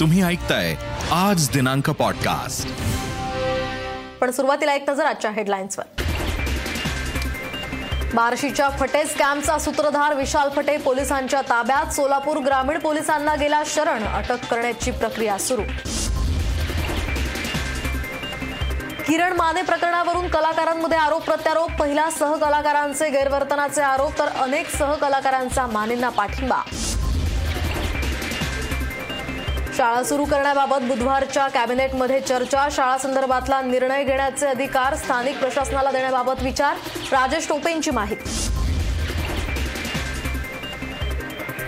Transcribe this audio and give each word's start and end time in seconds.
तुम्ही 0.00 0.22
ऐकताय 0.22 0.74
आज 1.12 1.48
दिनांक 1.50 1.90
पॉडकास्ट 1.90 2.68
पण 4.20 4.30
सुरुवातीला 4.30 4.74
एक 4.74 4.90
नजर 4.90 5.04
आजच्या 5.04 5.30
हेडलाईन्सवर 5.30 6.02
बार्शीच्या 8.14 8.68
फटे 8.70 9.04
स्कॅमचा 9.04 9.58
सूत्रधार 9.58 10.14
विशाल 10.14 10.48
फटे 10.56 10.76
पोलिसांच्या 10.76 11.40
ताब्यात 11.42 11.92
सोलापूर 11.92 12.36
ग्रामीण 12.36 12.78
पोलिसांना 12.78 13.34
गेला 13.34 13.62
शरण 13.66 14.04
अटक 14.04 14.44
करण्याची 14.50 14.90
प्रक्रिया 14.90 15.38
सुरू. 15.38 15.62
किरण 19.06 19.32
माने 19.32 19.62
प्रकरणावरून 19.62 20.28
कलाकारांमध्ये 20.28 20.98
आरोप 20.98 21.24
प्रत्यारोप 21.24 21.72
पहिला 21.72 22.10
सहकलाकारांचे 22.10 23.10
गैरवर्तनाचे 23.10 23.82
आरोप 23.82 24.18
तर 24.18 24.28
अनेक 24.28 24.70
सहकलाकारांचा 24.76 25.66
मानेंना 25.66 26.08
पाठिंबा. 26.08 26.60
शाळा 29.84 30.02
सुरू 30.02 30.24
करण्याबाबत 30.24 30.82
बुधवारच्या 30.88 31.46
कॅबिनेटमध्ये 31.54 32.20
चर्चा. 32.20 32.66
शाळा 32.72 32.96
संदर्भातला 32.98 33.60
निर्णय 33.62 34.04
घेण्याचे 34.04 34.46
अधिकार 34.46 34.94
स्थानिक 34.96 35.38
प्रशासनाला 35.40 35.90
देण्याबाबत 35.90 36.42
विचार. 36.42 36.76
राजेश 37.12 37.48
टोपेंची 37.48 37.90
माहिती. 37.90 38.30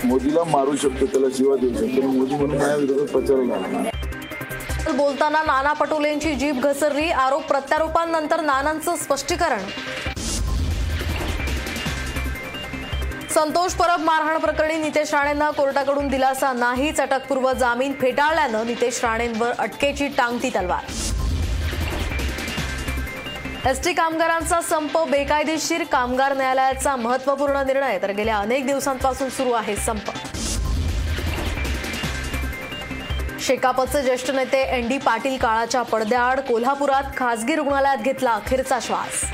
मोदीला 0.05 0.45
मारू 0.51 0.77
शकतो 0.77 1.07
त्याला 1.07 1.27
शिवा 1.37 1.57
देऊ 1.57 1.75
शकतो 1.75 2.07
मोदी 2.07 2.35
म्हणून 2.35 2.57
माझ्या 2.57 2.77
विरोधात 2.77 3.13
प्रचाराला 3.13 3.55
आला 3.57 4.93
बोलताना 4.93 5.43
नाना 5.43 5.73
पटोलेंची 5.73 6.35
जीभ 6.35 6.65
घसरली 6.67 7.11
आरोप 7.11 7.47
प्रत्यारोपांनंतर 7.49 8.41
नानांचं 8.41 8.97
स्पष्टीकरण. 8.97 9.63
संतोष 13.37 13.73
परब 13.75 14.01
मारहाण 14.01 14.39
प्रकरणी 14.39 14.77
नितेश 14.77 15.13
राणेंना 15.15 15.51
कोर्टाकडून 15.51 16.07
दिलासा 16.09 16.53
नाहीच. 16.53 17.01
अटकपूर्व 17.01 17.53
जामीन 17.53 17.93
फेटाळल्यानं 18.01 18.67
नितेश 18.67 19.01
राणेंवर 19.05 19.51
अटकेची 19.59 20.07
टांगती 20.09 20.51
तलवार. 20.51 20.85
एसटी 23.71 23.93
कामगारांचा 23.93 24.61
संप 24.61 24.97
बेकायदेशीर 25.11 25.85
कामगार 25.93 26.37
न्यायालयाचा 26.37 26.97
महत्त्वपूर्ण 26.97 27.65
निर्णय 27.67 27.99
तर 28.03 28.11
गेल्या 28.11 28.39
अनेक 28.39 28.67
दिवसांपासून 28.67 29.29
सुरू 29.29 29.53
आहे 29.53 29.77
संप. 29.77 30.11
शेकापचे 33.41 34.03
ज्येष्ठ 34.03 34.31
नेते 34.31 34.63
एन 34.79 34.89
डी 34.89 34.99
पाटील 34.99 35.37
काळाच्या 35.37 35.83
पडद्याआड 35.83 36.41
कोल्हापुरात 36.41 37.17
खासगी 37.17 37.55
रुग्णालयात 37.55 37.99
घेतला 37.99 38.31
अखेरचा 38.31 38.79
श्वास. 38.83 39.25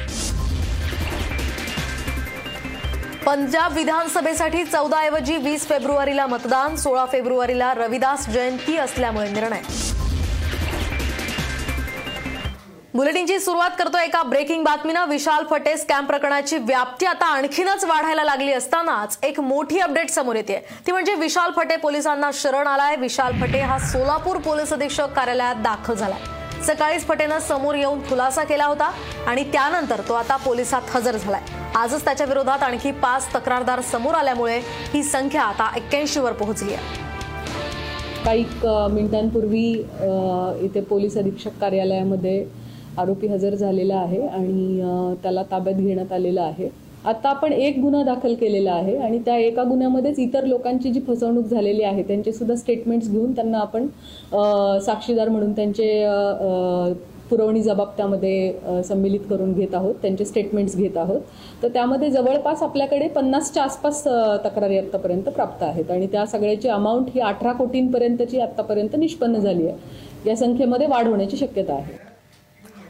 पंजाब 3.26 3.72
विधानसभेसाठी 3.72 4.64
चौदा 4.64 5.00
ऐवजी 5.00 5.36
वीस 5.36 5.66
फेब्रुवारीला 5.68 6.26
मतदान 6.26 6.74
सोळा 6.76 7.04
फेब्रुवारीला 7.12 7.72
रविदास 7.74 8.26
जयंती 8.28 8.76
असल्यामुळे 8.76 9.28
निर्णय. 9.30 9.60
बुलेटिनची 12.94 13.38
सुरुवात 13.38 13.70
करतो 13.78 13.98
एका 13.98 14.22
ब्रेकिंग 14.22 14.64
बातमीनं. 14.64 15.06
विशाल 15.08 15.44
फटे 15.50 15.76
स्कॅम 15.76 16.06
प्रकरणाची 16.06 16.58
व्याप्ती 16.58 17.06
आता 17.06 17.26
आणखीनच 17.26 17.84
वाढायला 17.84 18.24
लागली 18.24 18.52
असतानाच 18.52 19.18
एक 19.22 19.40
मोठी 19.40 19.78
अपडेट 19.78 20.10
समोर 20.10 20.36
येते 20.36 20.64
ती 20.86 20.92
म्हणजे 20.92 21.14
विशाल 21.14 21.50
फटे 21.56 21.76
पोलिसांना 21.76 22.30
शरण 22.34 22.66
आलाय. 22.66 22.96
विशाल 22.96 23.40
फटे 23.40 23.60
हा 23.60 23.78
सोलापूर 23.78 24.36
पोलीस 24.36 24.72
अधीक्षक 24.72 25.12
कार्यालयात 25.16 25.54
दाखल 25.54 25.94
झालाय. 25.94 26.41
सकाळीच 26.66 27.06
फटेनं 27.06 27.38
समोर 27.38 27.74
येऊन 27.74 28.00
खुलासा 28.08 28.44
केला 28.44 28.64
होता 28.64 28.90
आणि 29.26 29.44
त्यानंतर 29.52 30.00
तो 30.08 30.14
आता 30.14 30.36
पोलिसात 30.36 30.96
हजर 30.96 31.16
झालाय. 31.16 31.40
आजच 31.76 32.04
त्याच्या 32.04 32.26
विरोधात 32.26 32.62
आणखी 32.62 32.90
पाच 32.92 33.26
तक्रारदार 33.34 33.80
समोर 33.92 34.14
आल्यामुळे 34.14 34.58
ही 34.94 35.02
संख्या 35.02 35.42
आता 35.42 35.70
एक्क्याऐंशी 35.76 36.20
वर 36.20 36.32
पोहोचली 36.32 36.74
आहे 36.74 37.00
काही 38.24 38.44
मिनिटांपूर्वी 38.92 39.68
इथे 40.64 40.80
पोलीस 40.88 41.16
अधीक्षक 41.18 41.58
कार्यालयामध्ये 41.60 42.44
आरोपी 42.98 43.26
हजर 43.26 43.54
झालेला 43.54 43.96
आहे 43.96 44.20
आणि 44.26 45.16
त्याला 45.22 45.42
ताब्यात 45.50 45.76
घेण्यात 45.76 46.12
आलेलं 46.12 46.42
आहे. 46.42 46.68
आता 47.04 47.28
आपण 47.28 47.52
एक 47.52 47.78
गुन्हा 47.80 48.02
दाखल 48.04 48.34
केलेला 48.40 48.72
आहे 48.72 48.96
आणि 48.96 49.18
त्या 49.18 49.36
एका 49.36 49.62
गुन्ह्यामध्येच 49.64 50.18
इतर 50.18 50.44
लोकांची 50.46 50.90
जी 50.92 51.00
फसवणूक 51.06 51.46
झालेली 51.46 51.82
आहे 51.82 52.02
त्यांचे 52.02 52.32
सुद्धा 52.32 52.54
स्टेटमेंट्स 52.56 53.10
घेऊन 53.10 53.32
त्यांना 53.32 53.58
आपण 53.58 53.86
साक्षीदार 54.84 55.28
म्हणून 55.28 55.52
त्यांचे 55.52 55.88
पुरवणी 57.30 57.62
जबाब 57.62 57.88
त्यामध्ये 57.96 58.82
संमिलित 58.84 59.20
करून 59.30 59.52
घेत 59.52 59.74
आहोत 59.74 59.94
त्यांचे 60.02 60.24
स्टेटमेंट्स 60.24 60.76
घेत 60.76 60.96
आहोत. 60.96 61.20
तर 61.62 61.68
त्यामध्ये 61.68 62.10
जवळपास 62.10 62.62
आपल्याकडे 62.62 63.08
पन्नासच्या 63.08 63.62
आसपास 63.62 64.02
तक्रारी 64.44 64.78
आत्तापर्यंत 64.78 65.28
प्राप्त 65.28 65.62
आहेत 65.62 65.90
आणि 65.90 66.06
त्या 66.12 66.26
सगळ्याची 66.26 66.68
अमाऊंट 66.68 67.08
ही 67.14 67.20
अठरा 67.20 67.52
कोटींपर्यंतची 67.52 68.40
आत्तापर्यंत 68.40 68.96
निष्पन्न 68.96 69.38
झाली 69.38 69.66
आहे. 69.68 70.28
या 70.28 70.36
संख्येमध्ये 70.36 70.86
वाढ 70.86 71.08
होण्याची 71.08 71.36
शक्यता 71.36 71.74
आहे. 71.74 72.01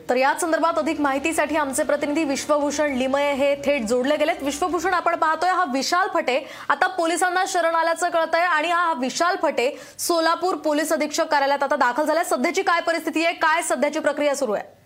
तर 0.08 0.16
याच 0.16 0.40
संदर्भात 0.40 0.78
अधिक 0.78 1.00
माहितीसाठी 1.00 1.56
आमचे 1.56 1.82
प्रतिनिधी 1.84 2.24
विश्वभूषण 2.24 2.94
लिमये 2.98 3.32
हे 3.34 3.54
थेट 3.64 3.82
जोडले 3.88 4.16
गेलेत. 4.16 4.42
विश्वभूषण 4.42 4.94
आपण 4.94 5.16
पाहतोय 5.16 5.50
हा 5.50 5.64
विशाल 5.72 6.08
फटे. 6.14 6.38
आता 6.68 6.86
पोलिसांना 6.96 7.44
शरण 7.48 7.74
आल्याचं 7.74 8.10
कळतंय 8.10 8.44
आणि 8.44 8.70
हा 8.70 8.92
विशाल 9.00 9.36
फटे 9.42 9.70
सोलापूर 9.98 10.56
पोलीस 10.64 10.92
अधीक्षक 10.92 11.30
कार्यालयात 11.30 11.62
आता 11.62 11.76
दाखल 11.76 12.04
झालाय. 12.04 12.24
सध्याची 12.24 12.62
काय 12.62 12.80
परिस्थिती 12.86 13.24
आहे? 13.24 13.34
काय 13.34 13.62
सध्याची 13.62 14.00
प्रक्रिया 14.00 14.34
सुरू 14.34 14.52
आहे? 14.52 14.80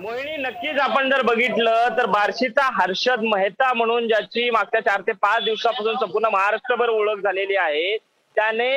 मोहिनी 0.00 0.36
नक्कीच 0.36 0.78
आपण 0.80 1.10
जर 1.10 1.22
बघितलं 1.22 1.88
तर 1.98 2.06
बार्शीचा 2.10 2.68
हर्षद 2.74 3.20
मेहता 3.24 3.72
म्हणून 3.74 4.06
ज्याची 4.08 4.48
मागच्या 4.50 4.80
चार 4.84 5.00
ते 5.00 5.12
पाच 5.12 5.44
दिवसापासून 5.44 5.96
संपूर्ण 5.96 6.28
महाराष्ट्रभर 6.32 6.88
ओळख 6.88 7.22
झालेली 7.22 7.56
आहे. 7.56 7.96
त्याने 8.36 8.68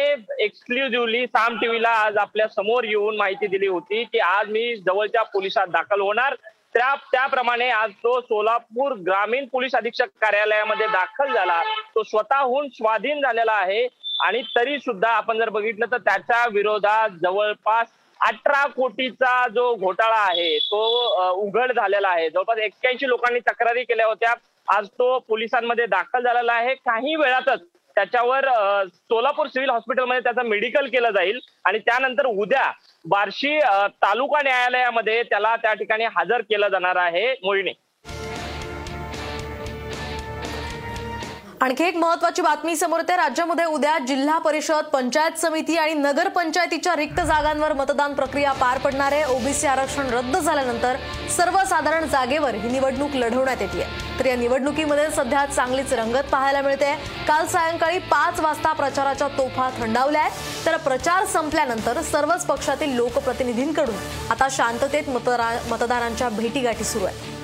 एक्सक्लुझिव्हली 0.43 1.25
साम 1.27 1.57
टीव्हीला 1.59 1.89
आज 1.89 2.17
आपल्यासमोर 2.17 2.83
येऊन 2.83 3.17
माहिती 3.17 3.47
दिली 3.47 3.67
होती 3.67 4.03
की 4.03 4.19
आज 4.19 4.49
मी 4.51 4.75
जवळच्या 4.77 5.23
पोलिसात 5.23 5.67
दाखल 5.67 6.01
होणार. 6.01 6.35
त्या 6.73 6.93
त्याप्रमाणे 7.11 7.69
आज 7.69 7.91
तो 8.03 8.19
सोलापूर 8.21 8.93
ग्रामीण 9.05 9.45
पोलीस 9.51 9.75
अधीक्षक 9.75 10.07
कार्यालयामध्ये 10.21 10.87
दाखल 10.87 11.33
झाला. 11.33 11.61
तो 11.95 12.03
स्वतःहून 12.03 12.67
स्वाधीन 12.69 13.21
झालेला 13.21 13.53
आहे 13.53 13.87
आणि 14.23 14.41
तरी 14.55 14.77
सुद्धा 14.79 15.09
आपण 15.09 15.37
जर 15.39 15.49
बघितलं 15.49 15.91
तर 15.91 15.97
त्याच्या 15.97 16.45
विरोधात 16.53 17.09
जवळपास 17.21 17.87
अठरा 18.19 18.65
कोटीचा 18.67 19.47
जो 19.53 19.73
घोटाळा 19.75 20.19
आहे 20.19 20.57
तो 20.59 21.31
उघड 21.31 21.71
झालेला 21.71 22.09
आहे. 22.09 22.29
जवळपास 22.29 22.57
एक्क्याऐंशी 22.57 23.07
लोकांनी 23.07 23.39
तक्रारी 23.49 23.83
केल्या 23.83 24.07
होत्या. 24.07 24.33
आज 24.67 24.87
तो 24.89 25.17
पोलिसांमध्ये 25.27 25.85
दाखल 25.85 26.23
झालेला 26.23 26.53
आहे. 26.53 26.75
काही 26.75 27.15
वेळातच 27.15 27.63
त्याच्यावर 27.95 28.45
सोलापूर 28.87 29.47
सिव्हिल 29.47 29.69
हॉस्पिटलमध्ये 29.69 30.21
त्याचं 30.23 30.47
मेडिकल 30.47 30.87
केलं 30.87 31.11
जाईल. 31.11 31.39
आणि 31.65 31.79
त्यानंतर 31.79 32.25
उद्या 32.27 32.71
बार्शी 33.05 33.57
तालुका 34.01 34.41
न्यायालयामध्ये 34.43 35.21
त्याला 35.23 35.55
त्या 35.55 35.73
ठिकाणी 35.73 36.05
हजर 36.17 36.41
केलं 36.41 36.67
जाणार 36.69 36.95
आहे 36.97 37.31
मोहिनी 37.43 37.73
आणखी 41.61 41.83
एक 41.83 41.95
महत्वाची 41.97 42.41
बातमी 42.41 42.75
समोर 42.75 42.99
येते. 42.99 43.15
राज्यामध्ये 43.15 43.65
उद्या 43.65 43.97
जिल्हा 44.07 44.37
परिषद 44.37 44.85
पंचायत 44.93 45.39
समिती 45.39 45.75
आणि 45.77 45.93
नगरपंचायतीच्या 45.93 46.95
रिक्त 46.95 47.19
जागांवर 47.19 47.73
मतदान 47.73 48.13
प्रक्रिया 48.13 48.51
पार 48.51 48.77
पडणार 48.77 49.11
आहे. 49.11 49.23
ओबीसी 49.25 49.67
आरक्षण 49.67 50.09
रद्द 50.13 50.37
झाल्यानंतर 50.37 50.95
सर्वसाधारण 51.37 52.07
जागेवर 52.07 52.55
ही 52.55 52.69
निवडणूक 52.69 53.15
लढवण्यात 53.15 53.61
येते 53.61 53.87
तर 54.19 54.25
या 54.25 54.35
निवडणुकीमध्ये 54.35 55.09
सध्या 55.11 55.45
चांगलीच 55.45 55.93
रंगत 55.93 56.29
पाहायला 56.31 56.61
मिळते. 56.61 56.93
काल 57.27 57.47
सायंकाळी 57.47 57.99
पाच 58.01 58.39
वाजता 58.39 58.73
प्रचाराच्या 58.73 59.27
तोफा 59.37 59.69
थंडावल्या 59.77 60.21
आहेत. 60.21 60.65
तर 60.65 60.77
प्रचार 60.79 61.25
संपल्यानंतर 61.25 62.01
सर्वच 62.01 62.45
पक्षातील 62.45 62.95
लोकप्रतिनिधींकडून 62.95 63.95
आता 64.31 64.47
शांततेत 64.51 65.09
मतदारांच्या 65.09 66.29
भेटीगाठी 66.29 66.83
सुरू 66.83 67.05
आहेत. 67.05 67.34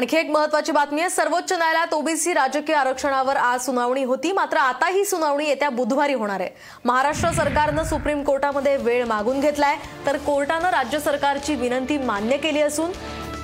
आणखी 0.00 0.16
एक 0.16 0.30
महत्वाची 0.30 0.72
बातमी 0.72 1.00
आहे. 1.00 1.10
सर्वोच्च 1.10 1.52
न्यायालयात 1.52 1.92
ओबीसी 1.94 2.32
राजकीय 2.34 2.74
आरक्षणावर 2.74 3.36
आज 3.36 3.64
सुनावणी 3.64 4.04
होती. 4.04 4.30
मात्र 4.32 4.56
आता 4.56 4.86
ही 4.90 5.04
सुनावणी 5.04 5.48
येत्या 5.48 5.68
बुधवारी 5.70 6.14
होणार 6.14 6.40
आहे. 6.40 6.50
महाराष्ट्र 6.84 7.30
सरकारनं 7.32 7.84
सुप्रीम 7.84 8.22
कोर्टामध्ये 8.24 8.76
वेळ 8.76 9.04
मागून 9.06 9.40
घेतलाय. 9.40 9.76
तर 10.06 10.16
कोर्टानं 10.26 10.70
राज्य 10.70 11.00
सरकारची 11.00 11.54
विनंती 11.54 11.98
मान्य 11.98 12.36
केली 12.36 12.62
असून 12.62 12.92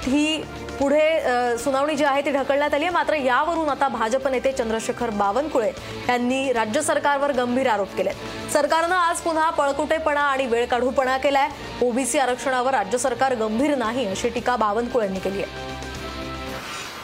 ही 0.06 0.42
पुढे 0.78 1.58
सुनावणी 1.58 1.96
जी 1.96 2.04
आहे 2.04 2.24
ती 2.24 2.30
ढकलण्यात 2.30 2.74
आली 2.74 2.84
आहे. 2.84 2.94
मात्र 2.94 3.14
यावरून 3.14 3.68
आता 3.68 3.88
भाजप 3.88 4.28
नेते 4.28 4.52
चंद्रशेखर 4.52 5.10
बावनकुळे 5.10 5.70
यांनी 6.08 6.52
राज्य 6.52 6.82
सरकारवर 6.82 7.32
गंभीर 7.36 7.68
आरोप 7.70 7.96
केले 7.96 8.12
सरकारनं 8.52 8.96
आज 8.96 9.20
पुन्हा 9.20 9.50
पळकुटेपणा 9.50 10.20
आणि 10.22 10.46
वेळ 10.46 10.66
काढूपणा 10.66 11.18
केलाय. 11.18 11.48
ओबीसी 11.82 12.18
आरक्षणावर 12.18 12.74
राज्य 12.74 12.98
सरकार 12.98 13.34
गंभीर 13.36 13.76
नाही 13.76 14.06
अशी 14.08 14.28
टीका 14.28 14.56
बावनकुळे 14.56 15.04
यांनी 15.04 15.20
केली 15.20 15.42
आहे. 15.42 15.75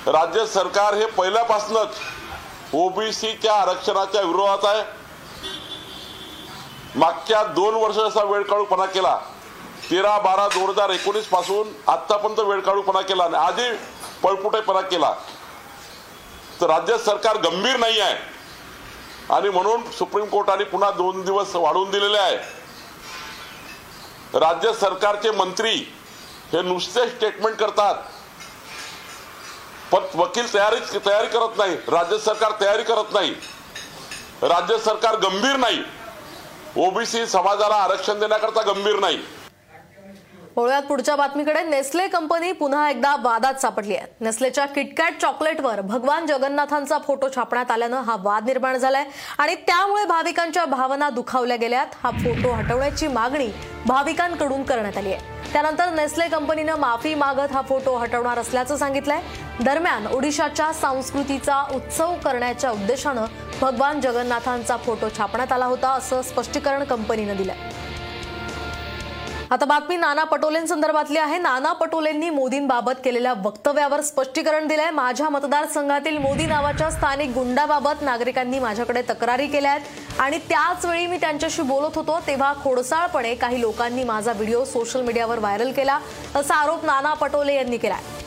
राज्य 0.06 0.46
सरकार 0.46 0.94
हे 0.94 1.06
पहिल्यापासूनच 1.06 1.88
ओबीसीच्या 2.74 3.54
आरक्षणाच्या 3.54 4.20
विरोधात 4.20 4.64
आहे. 4.64 4.82
मागच्या 6.98 7.42
दोन 7.44 7.74
वर्ष 7.74 7.96
असा 7.96 8.22
वेळ 8.22 8.42
काढूपणा 8.42 8.86
केला 8.86 9.16
तेरा 9.90 10.18
बारा 10.18 10.48
दोन 10.48 10.68
हजार 10.70 10.90
एकोणीसपासून 10.90 11.68
आतापर्यंत 11.90 12.40
वेळ 12.40 12.60
काढूपणा 12.60 13.00
केला 13.00 13.24
आणि 13.24 13.34
आधी 13.34 13.70
पळपुटेपणा 14.22 14.80
केला. 14.80 15.14
तर 16.60 16.66
राज्य 16.66 16.98
सरकार 16.98 17.36
गंभीर 17.36 17.76
नाही 17.76 18.00
आहे. 18.00 18.16
आणि 19.34 19.48
म्हणून 19.48 19.90
सुप्रीम 19.90 20.24
कोर्टाने 20.24 20.64
पुन्हा 20.64 20.90
दोन 20.90 21.24
दिवस 21.24 21.54
वाढवून 21.54 21.90
दिलेले 21.90 22.18
आहे. 22.18 22.36
राज्य 24.38 24.72
सरकारचे 24.72 25.30
मंत्री 25.30 25.74
हे 26.52 26.62
नुसते 26.62 27.08
स्टेटमेंट 27.08 27.56
करतात. 27.56 27.94
पण 29.92 30.04
वकील 30.14 30.54
तयारी 30.54 30.98
तयारी 30.98 31.26
करत 31.26 31.58
नाही. 31.58 31.76
राज्य 31.88 32.18
सरकार 32.18 32.52
तयारी 32.60 32.82
करत 32.82 33.12
नाही. 33.12 33.30
राज्य 34.42 34.78
सरकार 34.78 35.16
गंभीर 35.16 35.56
नाही. 35.56 35.82
ओबीसी 36.76 37.26
समाजाला 37.26 37.74
आरक्षण 37.74 38.18
देण्याकरता 38.18 38.62
गंभीर 38.62 38.98
नाही. 38.98 39.18
वळूयात 40.56 40.82
पुढच्या 40.82 41.14
बातमीकडे 41.16 41.62
नेस्ले 41.62 42.06
कंपनी 42.08 42.50
पुन्हा 42.52 42.88
एकदा 42.90 43.14
वादात 43.22 43.60
सापडली 43.60 43.94
आहे. 43.96 44.06
नेस्लेच्या 44.20 44.64
किटकॅट 44.66 45.20
चॉकलेटवर 45.20 45.80
भगवान 45.80 46.26
जगन्नाथांचा 46.26 46.98
फोटो 46.98 47.28
छापण्यात 47.36 47.70
आल्यानं 47.70 48.00
हा 48.00 48.16
वाद 48.22 48.44
निर्माण 48.44 48.76
झालाय 48.76 49.04
आणि 49.38 49.54
त्यामुळे 49.66 50.04
भाविकांच्या 50.04 50.64
भावना 50.64 51.08
दुखावल्या 51.10 51.56
गेल्यात. 51.56 51.94
हा 52.02 52.10
फोटो 52.10 52.52
हटवण्याची 52.52 53.06
मागणी 53.06 53.48
भाविकांकडून 53.86 54.62
करण्यात 54.62 54.96
आली 54.96 55.12
आहे. 55.12 55.30
त्यानंतर 55.52 55.90
नेस्ले 55.90 56.28
कंपनीनं 56.28 56.76
माफी 56.76 57.14
मागत 57.14 57.52
हा 57.52 57.62
फोटो 57.62 57.96
हटवणार 57.96 58.38
असल्याचं 58.38 58.76
सांगितलंय. 58.76 59.20
दरम्यान 59.64 60.06
ओडिशाच्या 60.06 60.72
संस्कृतीचा 60.72 61.62
उत्सव 61.74 62.14
करण्याच्या 62.24 62.70
उद्देशानं 62.70 63.24
भगवान 63.60 64.00
जगन्नाथांचा 64.00 64.76
फोटो 64.76 65.08
छापण्यात 65.18 65.52
आला 65.52 65.66
होता 65.66 65.90
असं 65.90 66.22
स्पष्टीकरण 66.22 66.84
कंपनीनं 66.84 67.36
दिलंय. 67.36 67.81
आता 69.52 69.66
बातमी 69.66 69.96
नाना 69.96 70.22
पटोलेंसंदर्भातली 70.24 71.18
आहे. 71.18 71.38
नाना 71.38 71.72
पटोलेंनी 71.72 72.28
मोदींबाबत 72.30 73.00
केलेल्या 73.04 73.32
वक्तव्यावर 73.44 74.00
स्पष्टीकरण 74.00 74.66
दिलंय. 74.68 74.90
माझ्या 74.90 75.28
मतदारसंघातील 75.28 76.16
मोदी 76.18 76.46
नावाच्या 76.46 76.90
स्थानिक 76.90 77.30
गुंडाबाबत 77.30 78.02
नागरिकांनी 78.02 78.58
माझ्याकडे 78.58 79.02
तक्रारी 79.10 79.46
केल्या 79.46 79.70
आहेत. 79.70 80.20
आणि 80.20 80.38
त्याच 80.48 80.86
वेळी 80.86 81.06
मी 81.06 81.16
त्यांच्याशी 81.16 81.62
बोलत 81.62 81.96
होतो 81.96 82.18
तेव्हा 82.26 82.52
खोडसाळपणे 82.64 83.34
काही 83.34 83.60
लोकांनी 83.60 84.04
माझा 84.04 84.32
व्हिडिओ 84.32 84.64
सोशल 84.64 85.02
मीडियावर 85.02 85.38
व्हायरल 85.38 85.72
केला. 85.72 85.98
असा 86.34 86.54
आरोप 86.54 86.84
नाना 86.84 87.14
पटोले 87.14 87.54
यांनी 87.54 87.76
केला 87.76 87.94
आहे 87.94 88.21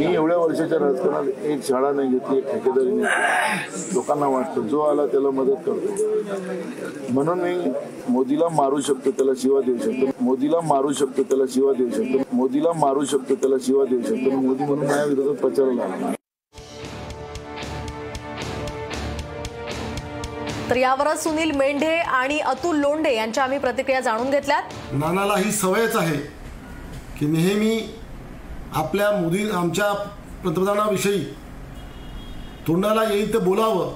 मी 0.00 0.06
एवढ्या 0.14 0.36
वर्षाच्या 0.38 0.78
राजकारणात 0.78 1.44
एक 1.46 1.64
शाळा 1.66 1.90
नाही 1.92 2.08
घेतली 2.08 2.36
एक 2.38 2.44
ठेकेदारी 2.50 2.90
नाही. 2.90 3.94
लोकांना 3.94 4.26
वाटतं 4.26 4.66
जो 4.68 4.80
आला 4.80 5.04
त्याला 5.06 5.30
मदत 5.30 5.56
करतो. 5.66 7.12
म्हणून 7.12 7.40
मी 7.40 7.70
मोदीला 8.08 8.48
मारू 8.52 8.80
शकतो 8.80 9.10
त्याला 9.10 9.32
शिवा 9.38 9.60
देऊ 9.66 9.76
शकतो. 9.78 10.10
मोदीला 10.24 10.60
मारू 10.68 10.92
शकतो 10.92 11.22
त्याला 11.22 11.44
शिवा 11.54 11.72
देऊ 11.78 11.90
शकतो. 11.90 12.22
मोदीला 12.36 12.72
मारू 12.76 13.04
शकतो 13.04 13.34
त्याला 13.34 13.56
शिवा 13.66 13.84
देऊ 13.90 14.02
शकतो. 14.02 14.30
मोदी 14.36 14.64
म्हणून 14.64 14.86
माझ्या 14.86 15.04
विरोधात 15.04 15.40
प्रचाराला 15.42 15.86
लागला 15.88 16.12
तर 20.70 20.76
यावरच 20.76 21.22
सुनील 21.22 21.50
मेंढे 21.56 21.94
आणि 21.98 22.38
अतुल 22.38 22.76
लोंढे 22.76 23.14
यांच्या 23.16 23.44
आम्ही 23.44 23.58
प्रतिक्रिया 23.58 24.00
जाणून 24.00 24.30
घेतल्यात. 24.30 24.62
नानाला 24.92 25.36
ही 25.36 25.50
सवयच 25.52 25.96
आहे 25.96 26.16
की 27.18 27.26
नेहमी 27.26 27.78
आपल्या 28.74 29.10
मोदी 29.10 29.50
आमच्या 29.50 29.92
पंतप्रधानाविषयी 30.44 31.24
तोंडाला 32.66 33.02
येईल 33.02 33.32
ते 33.32 33.38
बोलावं 33.38 33.94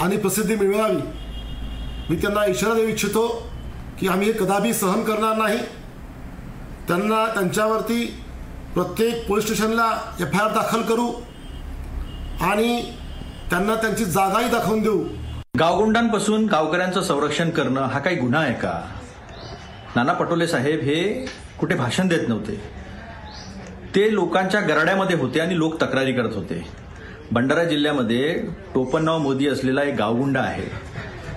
आणि 0.00 0.16
प्रसिद्धी 0.16 0.56
मिळवावी. 0.56 1.00
मी 2.10 2.16
त्यांना 2.16 2.44
इशारा 2.44 2.74
देऊ 2.74 2.88
इच्छितो 2.88 3.26
की 4.00 4.08
आम्ही 4.08 4.26
हे 4.26 4.32
कदापि 4.32 4.72
सहन 4.74 5.02
करणार 5.02 5.36
नाही. 5.36 5.58
त्यांना 6.88 7.24
त्यांच्यावरती 7.26 8.04
प्रत्येक 8.74 9.26
पोलीस 9.28 9.44
स्टेशनला 9.44 9.90
एफ 10.20 10.34
आय 10.34 10.40
आर 10.40 10.52
दाखल 10.52 10.82
करू 10.82 11.12
आणि 12.40 12.82
त्यांना 13.50 13.74
त्यांची 13.74 14.04
जागाही 14.04 14.48
दाखवून 14.48 14.82
देऊ. 14.82 15.04
गावगुंडांपासून 15.58 16.46
गावकऱ्यांचं 16.46 17.02
संरक्षण 17.02 17.50
करणं 17.50 17.80
हा 17.80 17.98
काही 17.98 18.16
गुन्हा 18.16 18.40
आहे 18.40 18.54
का? 18.54 18.72
नाना 19.96 20.12
पटोले 20.12 20.46
साहेब 20.46 20.80
हे 20.80 21.26
कुठे 21.60 21.74
भाषण 21.74 22.08
देत 22.08 22.28
नव्हते. 22.28 22.77
ते 23.98 24.14
लोकांच्या 24.14 24.60
गराड्यामध्ये 24.60 25.16
होते 25.16 25.40
आणि 25.40 25.58
लोक 25.58 25.82
तक्रारी 25.82 26.12
करत 26.12 26.34
होते. 26.34 26.66
भंडारा 27.32 27.64
जिल्ह्यामध्ये 27.64 28.42
टोपणनाव 28.74 29.18
मोदी 29.18 29.48
असलेला 29.48 29.82
एक 29.82 29.94
गावगुंडा 29.94 30.40
आहे. 30.40 30.66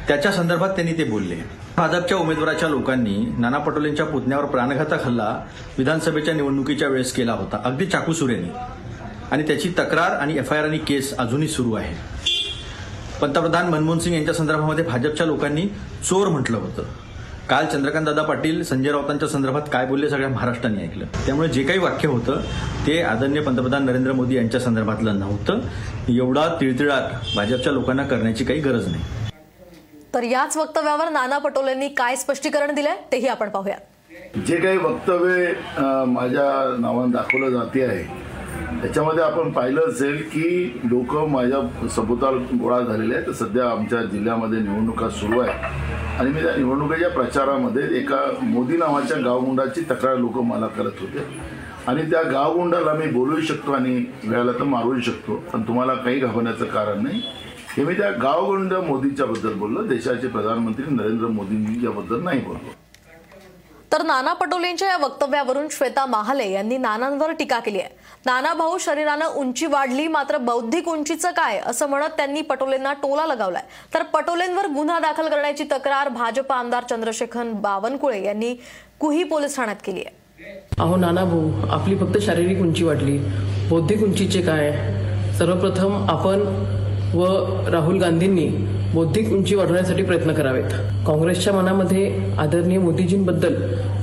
त्याच्या 0.08 0.31
संदर्भात 0.31 0.69
त्यांनी 0.69 0.94
ते 0.94 1.04
बोलले. 1.04 1.36
भाजपच्या 1.78 2.18
उमेदवाराच्या 2.18 2.69
लोकांनी 2.69 3.36
नाना 3.38 3.58
पटोलेंच्या 3.58 4.06
पुतण्यावर 4.06 4.46
प्राणघातक 4.46 5.06
हल्ला 5.06 5.46
विधानसभेच्या 5.78 6.34
निवडणुकीच्या 6.34 6.88
वेळेस 6.88 7.13
केला 7.13 7.31
होता. 7.31 7.62
अगदी 7.66 7.86
चाकूसुरेने 7.86 8.52
आणि 9.31 9.44
त्याची 9.44 9.69
तक्रार 9.69 10.12
आणि 10.12 10.38
एफ 10.38 10.54
आय 10.54 10.60
आर 10.60 10.66
आणि 10.66 10.78
केस 10.78 11.18
अजूनही 11.18 11.48
सुरू 11.48 11.74
आहे. 11.74 11.96
पंतप्रधान 13.22 13.69
मनमोहन 13.69 14.00
सिंग 14.00 14.16
यांच्या 14.16 14.34
संदर्भामध्ये 14.34 14.86
भाजपच्या 14.86 15.25
लोकांनी 15.25 15.62
चोर 16.10 16.28
म्हटलं 16.28 16.58
होतं. 16.58 16.84
काल 17.51 17.65
चंद्रकांत 17.65 18.06
दादा 18.06 18.21
पाटील 18.24 18.62
संजय 18.63 18.92
राऊतांच्या 18.92 19.27
संदर्भात 19.30 19.62
काय 19.71 19.86
बोलले 19.86 20.09
सगळ्या 20.09 20.27
महाराष्ट्राने 20.30 20.83
ऐकलं. 20.83 21.06
त्यामुळे 21.25 21.48
जे 21.50 21.63
काही 21.63 21.80
वाक्य 21.80 22.07
होतं 22.07 22.42
ते 22.86 23.01
आदरणीय 23.01 23.42
पंतप्रधान 23.44 23.86
नरेंद्र 23.86 24.12
मोदी 24.13 24.36
यांच्या 24.36 24.59
संदर्भातलं 24.59 25.19
नव्हतं. 25.19 25.59
एवढा 26.09 26.48
तिळतिळाट 26.62 27.12
भाजपच्या 27.36 27.74
लोकांना 27.74 28.03
करण्याची 28.03 28.44
काही 28.44 28.59
गरज 28.59 28.88
नाही. 28.92 29.03
तर 30.13 30.24
याच 30.24 30.57
वक्तव्यावर 30.57 31.09
नाना 31.09 31.38
पटोलेंनी 31.38 31.88
काय 31.98 32.15
स्पष्टीकरण 32.15 32.74
दिलंय 32.75 32.95
तेही 33.12 33.27
आपण 33.27 33.50
पाहूयात. 33.50 34.39
जे 34.48 34.57
काही 34.57 34.77
वक्तव्य 34.77 35.53
माझ्या 36.07 36.50
नावानं 36.80 37.12
दाखवलं 37.12 37.50
जाते 37.57 37.83
आहे 37.86 38.03
त्याच्यामध्ये 38.81 39.24
आपण 39.24 39.51
पाहिलं 39.51 39.89
असेल 39.89 40.21
की 40.30 40.80
लोक 40.83 41.15
माझ्या 41.30 41.88
सभोवताल 41.95 42.38
गोळा 42.62 42.80
झालेले 42.80 43.15
आहेत. 43.15 43.33
सध्या 43.36 43.69
आमच्या 43.71 44.01
जिल्ह्यामध्ये 44.03 44.59
निवडणुका 44.59 45.09
सुरू 45.09 45.39
आहे 45.39 45.91
आणि 46.22 46.32
मी 46.32 46.42
त्या 46.42 46.56
निवडणुकीच्या 46.56 47.10
प्रचारामध्ये 47.10 47.84
एका 47.98 48.18
मोदी 48.42 48.78
नावाच्या 48.78 49.18
गावगुंडाची 49.18 49.82
तक्रार 49.82 50.18
लोक 50.18 50.38
मला 50.38 50.68
करत 50.68 51.00
होते. 51.00 51.26
आणि 51.88 52.02
त्या 52.12 52.22
गावगुंडाला 52.22 52.94
मी 52.94 53.08
बोलू 53.08 53.40
शकतो 53.42 53.72
आणि 53.72 54.06
वेळाला 54.24 54.52
तर 54.52 54.64
मारूही 54.64 55.02
शकतो 55.02 55.36
पण 55.54 55.62
तुम्हाला 55.62 55.94
काही 55.94 56.20
घाबरण्याचं 56.20 56.66
कारण 56.66 57.04
नाही. 57.04 57.22
हे 57.78 57.84
मी 57.84 57.94
त्या 57.94 58.12
गावगुंड 58.12 58.74
मोदींच्याबद्दल 58.74 59.54
बोललो 59.54 59.84
देशाचे 59.84 60.28
प्रधानमंत्री 60.28 60.86
नरेंद्र 60.96 61.28
मोदींच्याबद्दल 61.28 62.24
नाही 62.24 62.42
बोललो. 62.42 62.81
तर 63.92 64.02
नाना 64.02 64.34
पटोलेंच्या 64.34 64.88
या 64.88 64.98
वक्तव्यावरून 64.98 65.68
श्वेता 65.72 66.06
महाले 66.06 66.52
यांनी 66.52 66.77
नानांवर 66.77 67.32
टीका 67.32 67.60
केली 67.60 67.80
आहे. 67.80 67.89
नाना 68.25 68.54
भाऊ 68.54 68.77
शरीरानं 68.77 69.25
उंची 69.25 69.65
वाढली 69.65 70.08
मात्र 70.08 70.38
बौद्धिक 70.38 70.88
उंचीचं 70.88 71.32
काय 71.32 71.62
असं 71.65 71.88
म्हणत 71.88 72.10
त्यांनी 72.18 72.42
पटोलेंना 72.42 72.94
टोला 72.94 73.25
लगावलाय. 73.25 73.63
तर 73.94 74.04
पटोलेंवर 74.04 74.68
गुन्हा 74.68 75.00
दाखल 75.00 75.30
करण्याची 75.30 75.63
तक्रार 75.63 76.10
भाजप 76.10 76.51
आमदार 76.51 76.84
चंद्रशेखर 76.84 77.44
बावनकुळे 77.44 78.24
यांनी 78.24 78.56
कुही 79.00 79.24
पोलीस 79.24 79.56
ठाण्यात 79.56 79.77
केली 79.86 80.00
आहे. 80.00 80.20
अहो 80.80 80.96
नाना 80.96 81.24
भाऊ 81.24 81.51
आपली 81.70 81.98
फक्त 81.98 82.18
शारीरिक 82.22 82.62
उंची 82.62 82.84
वाढली. 82.84 83.18
बौद्धिक 83.70 84.04
उंचीचे 84.04 84.42
काय? 84.42 84.72
सर्वप्रथम 85.38 86.06
आपण 86.10 86.39
व 87.18 87.25
राहुल 87.70 88.00
गांधींनी 88.00 88.48
बौद्धिक 88.93 89.31
उंची 89.33 89.55
वाढवण्यासाठी 89.55 90.03
प्रयत्न 90.03 90.33
करावेत. 90.33 90.71
काँग्रेसच्या 91.07 91.53
मनामध्ये 91.53 92.33
आदरणीय 92.39 92.77
मोदीजींबद्दल 92.77 93.53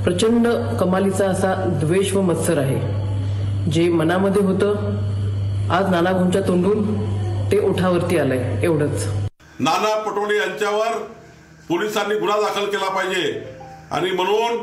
प्रचंड 0.03 0.47
कमालीचा 0.79 1.25
असा 1.25 1.53
द्वेष 1.81 2.13
व 2.13 2.21
मत्सर 2.21 2.57
आहे. 2.57 2.79
जे 3.71 3.89
मनामध्ये 3.89 4.41
होतं 4.41 4.97
आज 5.71 5.89
नाना 5.89 6.11
भाऊंच्या 6.11 6.41
तोंडून 6.41 6.93
ते 7.51 7.59
ओठावरती 7.59 8.17
आलंय 8.17 8.59
एवढंच. 8.63 9.07
नाना 9.59 9.95
पटोले 9.99 10.37
यांच्यावर 10.37 10.97
पोलिसांनी 11.69 12.15
गुन्हा 12.15 12.39
दाखल 12.39 12.65
केला 12.65 12.89
पाहिजे. 12.89 13.43
आणि 13.91 14.11
म्हणून 14.11 14.57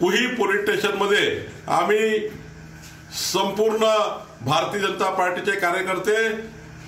कुही 0.00 0.26
पोलीस 0.26 0.60
स्टेशनमध्ये 0.60 1.46
आम्ही 1.68 2.18
संपूर्ण 3.32 3.86
भारतीय 4.46 4.80
जनता 4.80 5.10
पार्टीचे 5.10 5.56
कार्यकर्ते 5.56 6.16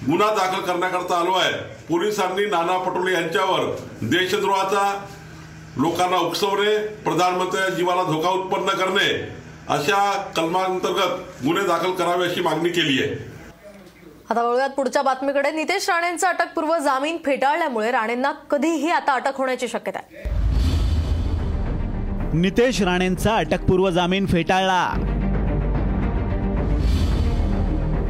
गुन्हा 0.07 0.29
दाखल 0.35 0.61
करण्याकरता 0.63 1.17
आलो 1.17 1.33
आहे. 1.33 1.53
पोलिसांनी 1.89 2.45
नाना 2.47 2.77
पटोले 2.79 3.13
यांच्यावर 3.13 3.61
देशद्रोहाचा 4.03 5.05
लोकांना 5.77 6.17
उकसवणे 6.17 6.77
प्रधानमंत्र्यांच्या 7.05 7.77
जीवाला 7.77 8.03
धोका 8.03 8.31
उत्पन्न 8.31 8.69
करणे 8.79 9.09
अशा 9.69 10.01
कलमांतर्गत 10.37 11.45
गुन्हे 11.45 11.67
दाखल 11.67 11.91
करावे 11.93 12.27
अशी 12.27 12.41
मागणी 12.41 12.69
केली 12.69 13.03
आहे. 13.03 13.15
आता 14.31 14.43
वळूयात 14.43 14.71
पुढच्या 14.71 15.03
बातमीकडे. 15.03 15.51
नितेश 15.51 15.89
राणेंचा 15.91 16.29
अटकपूर्व 16.29 16.77
जामीन 16.79 17.17
फेटाळल्यामुळे 17.25 17.91
राणेंना 17.91 18.33
कधीही 18.51 18.91
आता 18.91 19.13
अटक 19.13 19.37
होण्याची 19.37 19.69
शक्यता 19.69 19.99
आहे. 19.99 20.31
नितेश 22.33 22.83
राणेंचा 22.83 23.37
अटकपूर्व 23.37 23.91
जामीन 23.91 24.27
फेटाळला. 24.27 24.93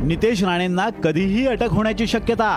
नितेश 0.03 0.43
राणेंना 0.45 0.89
कधीही 0.91 1.47
अटक 1.47 1.71
होण्याची 1.71 2.07
शक्यता. 2.07 2.51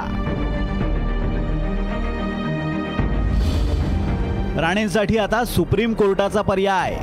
राणेंसाठी 4.57 5.17
आता 5.17 5.43
सुप्रीम 5.45 5.93
कोर्टाचा 5.93 6.41
पर्याय. 6.41 6.95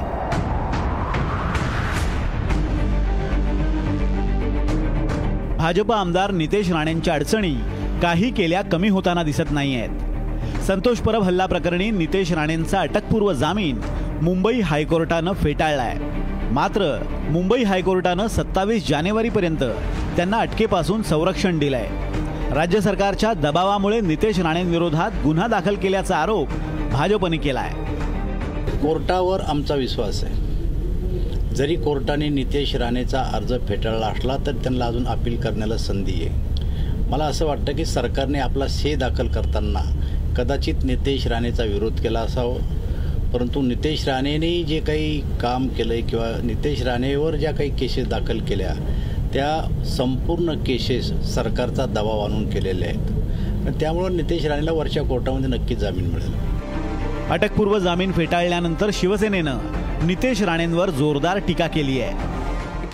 भाजप 5.56 5.92
आमदार 5.92 6.30
नितेश 6.30 6.70
राणेंच्या 6.70 7.14
अडचणी 7.14 7.54
काही 8.02 8.30
केल्या 8.30 8.62
कमी 8.62 8.88
होताना 8.88 9.22
दिसत 9.22 9.50
नाही 9.50 9.74
आहेत 9.76 10.62
संतोष 10.62 10.98
परब 10.98 11.22
हल्ला 11.22 11.46
प्रकरणी 11.46 11.90
नितेश 11.90 12.32
राणेंचा 12.32 12.80
अटकपूर्व 12.80 13.32
जामीन 13.32 13.80
मुंबई 14.22 14.60
हायकोर्टानं 14.60 15.32
फेटाळलाय. 15.32 15.96
मात्र 16.52 16.98
मुंबई 17.30 17.62
हायकोर्टानं 17.62 18.26
सत्तावीस 18.26 18.88
जानेवारीपर्यंत 18.88 19.64
त्यांना 20.16 20.36
अटकेपासून 20.36 21.02
संरक्षण 21.02 21.58
दिलंय. 21.58 21.86
राज्य 22.52 22.80
सरकारच्या 22.80 23.32
दबावामुळे 23.32 24.00
नितेश 24.00 24.38
राणेंविरोधात 24.38 25.10
गुन्हा 25.24 25.46
दाखल 25.46 25.74
केल्याचा 25.74 26.16
आरोप 26.16 26.48
भाजपने 26.92 27.36
केलाय. 27.36 27.70
कोर्टावर 28.76 29.40
आमचा 29.40 29.74
विश्वास 29.74 30.24
आहे. 30.24 30.34
जरी 31.54 31.74
कोर्टाने 31.76 32.28
नितेश 32.28 32.74
राणेचा 32.76 33.20
अर्ज 33.20 33.54
फेटाळला 33.68 34.06
असला 34.06 34.36
तर 34.46 34.52
त्यांना 34.52 34.84
अजून 34.84 35.06
अपील 35.06 35.40
करण्याला 35.40 35.76
संधी 35.76 36.12
आहे. 36.12 36.52
मला 37.10 37.24
असं 37.24 37.46
वाटतं 37.46 37.72
की 37.72 37.84
सरकारने 37.84 38.38
आपला 38.38 38.66
से 38.66 38.94
दाखल 38.94 39.26
करताना 39.26 40.08
कदाचित 40.36 40.74
नितेश 40.84 41.26
राणेचा 41.26 41.64
विरोध 41.64 42.00
केला 42.00 42.20
असावं. 42.20 42.58
परंतु 43.30 43.62
नितेश 43.62 44.08
राणेने 44.08 44.62
जे 44.62 44.80
काही 44.80 45.20
काम 45.20 45.68
केलं 45.68 45.92
आहे 45.92 46.02
किंवा 46.02 46.40
नितेश 46.44 46.82
राणेवर 46.82 47.34
ज्या 47.34 47.52
काही 47.52 47.76
केसेस 47.76 48.08
दाखल 48.08 48.40
केल्या 48.40 48.70
त्या 49.34 49.84
संपूर्ण 49.84 50.54
केसेस 50.66 51.12
सरकारचा 51.34 51.86
दबाव 51.86 52.20
आणून 52.20 52.50
केलेल्या 52.50 52.88
आहेत. 52.88 53.10
आणि 53.66 53.80
त्यामुळं 53.80 54.16
नितेश 54.16 54.46
राणेला 54.46 54.72
वरच्या 54.72 55.02
कोर्टामध्ये 55.02 55.48
नक्कीच 55.48 55.78
जामीन 55.78 56.06
मिळेल. 56.06 56.34
अटकपूर्व 57.30 57.78
जामीन 57.78 58.12
फेटाळल्यानंतर 58.12 58.90
शिवसेनेनं 58.92 59.58
नितेश 60.06 60.42
राणेंवर 60.42 60.90
जोरदार 60.90 61.38
टीका 61.38 61.66
केली 61.66 62.00
आहे. 62.00 62.32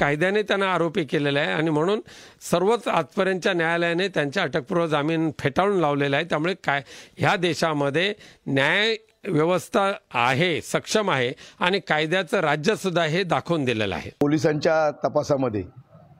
कायद्याने 0.00 0.42
त्यांना 0.42 0.66
आरोपी 0.66 1.04
केलेला 1.04 1.40
आहे 1.40 1.52
आणि 1.52 1.70
म्हणून 1.70 2.00
सर्वच 2.50 2.88
आजपर्यंतच्या 2.88 3.52
न्यायालयाने 3.52 4.08
त्यांच्या 4.08 4.42
अटकपूर्व 4.42 4.86
जामीन 4.86 5.30
फेटाळून 5.38 5.80
लावलेला 5.80 6.16
आहे. 6.16 6.24
त्यामुळे 6.24 6.54
काय 6.64 6.82
ह्या 7.16 7.36
देशामध्ये 7.36 8.14
न्याय 8.46 8.96
व्यवस्था 9.28 9.92
आहे 10.14 10.60
सक्षम 10.60 11.10
आहे 11.10 11.32
आणि 11.60 11.80
कायद्याचं 11.88 12.40
राज्यसुद्धा 12.40 13.04
हे 13.04 13.22
दाखवून 13.22 13.64
दिलेलं 13.64 13.94
आहे. 13.94 14.10
पोलिसांच्या 14.20 14.90
तपासामध्ये 14.90 15.62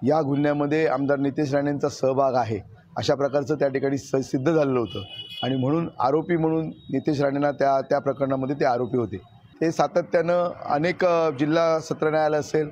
या 0.03 0.21
गुन्ह्यामध्ये 0.23 0.87
आमदार 0.87 1.19
नितेश 1.19 1.55
राणेंचा 1.55 1.89
सहभाग 1.89 2.35
आहे. 2.35 2.59
अशा 2.97 3.15
प्रकारचं 3.15 3.55
त्या 3.55 3.69
ठिकाणी 3.69 3.99
स 3.99 4.17
सिद्ध 4.25 4.51
झालेलं 4.51 4.79
होतं. 4.79 5.03
आणि 5.43 5.57
म्हणून 5.57 5.89
आरोपी 6.01 6.37
म्हणून 6.37 6.69
नितेश 6.93 7.21
राणेंना 7.21 7.51
त्या 7.51 7.81
त्या 7.81 7.99
प्रकरणामध्ये 7.99 8.57
ते 8.61 8.65
आरोपी 8.65 8.99
होते. 8.99 9.17
ते 9.61 9.71
सातत्यानं 9.73 10.51
अनेक 10.75 11.05
जिल्हा 11.39 11.79
सत्र 11.81 12.11
न्यायालय 12.11 12.39
असेल 12.39 12.69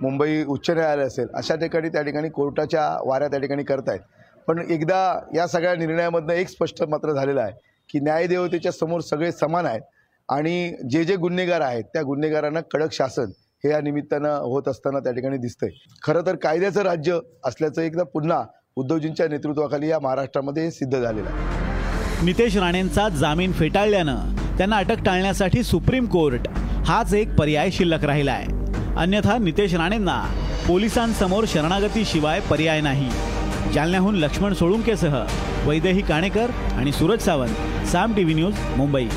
मुंबई 0.00 0.42
उच्च 0.44 0.70
न्यायालय 0.70 1.04
असेल 1.04 1.28
अशा 1.34 1.54
ठिकाणी 1.54 1.88
त्या 1.88 2.02
ठिकाणी 2.02 2.28
कोर्टाच्या 2.28 2.88
वाऱ्या 3.06 3.28
त्या 3.28 3.40
ठिकाणी 3.40 3.62
करतायत. 3.64 4.00
पण 4.46 4.58
एकदा 4.70 4.98
या 5.34 5.46
सगळ्या 5.46 5.74
निर्णयामधनं 5.74 6.32
एक 6.32 6.48
स्पष्ट 6.48 6.82
मात्र 6.82 7.12
झालेलं 7.12 7.40
आहे 7.40 7.52
की 7.90 8.00
न्यायदेवतेच्या 8.00 8.72
समोर 8.72 9.00
सगळे 9.00 9.32
समान 9.32 9.66
आहेत. 9.66 9.82
आणि 10.28 10.72
जे 10.90 11.04
जे 11.04 11.16
गुन्हेगार 11.16 11.60
आहेत 11.60 11.84
त्या 11.92 12.02
गुन्हेगारांना 12.02 12.60
कडक 12.72 12.92
शासन 12.92 13.30
हे 13.64 13.70
या 13.70 13.80
निमित्तानं 13.80 14.34
होत 14.42 14.68
असताना 14.68 14.98
त्या 14.98 15.12
ठिकाणी 15.12 15.36
दिसतंय. 15.36 15.70
खरं 16.02 16.26
तर 16.26 16.36
कायद्याचं 16.36 16.82
राज्य 16.82 17.18
असल्याचं 17.44 17.82
एकदा 17.82 18.02
पुन्हा 18.04 18.42
उद्धवजींच्या 18.76 19.28
नेतृत्वाखाली 19.28 19.88
या 19.88 19.98
महाराष्ट्रामध्ये 19.98 20.64
हे 20.64 20.70
सिद्ध 20.70 20.98
झालेलं 20.98 21.28
आहे. 21.30 22.24
नितेश 22.24 22.56
राणेंचा 22.56 23.08
जामीन 23.08 23.52
फेटाळल्यानं 23.52 24.34
त्यांना 24.58 24.76
अटक 24.76 25.02
टाळण्यासाठी 25.04 25.62
सुप्रीम 25.62 26.06
कोर्ट 26.06 26.48
हाच 26.86 27.14
एक 27.14 27.34
पर्याय 27.34 27.70
शिल्लक 27.70 28.04
राहिला 28.04 28.32
आहे 28.32 28.96
अन्यथा 28.96 29.38
नितेश 29.38 29.74
राणेंना 29.74 30.22
पोलिसांसमोर 30.68 31.44
शरणागतीशिवाय 31.48 32.40
पर्याय 32.40 32.80
नाही. 32.80 33.10
जालन्याहून 33.74 34.14
लक्ष्मण 34.14 34.54
सोळुंकेसह 34.54 35.16
वैदेही 35.66 36.02
काणेकर 36.02 36.50
आणि 36.76 36.92
सूरज 36.92 37.22
सावंत 37.22 37.86
साम 37.86 38.14
टीव्ही 38.14 38.34
न्यूज 38.34 38.54
मुंबई. 38.76 39.08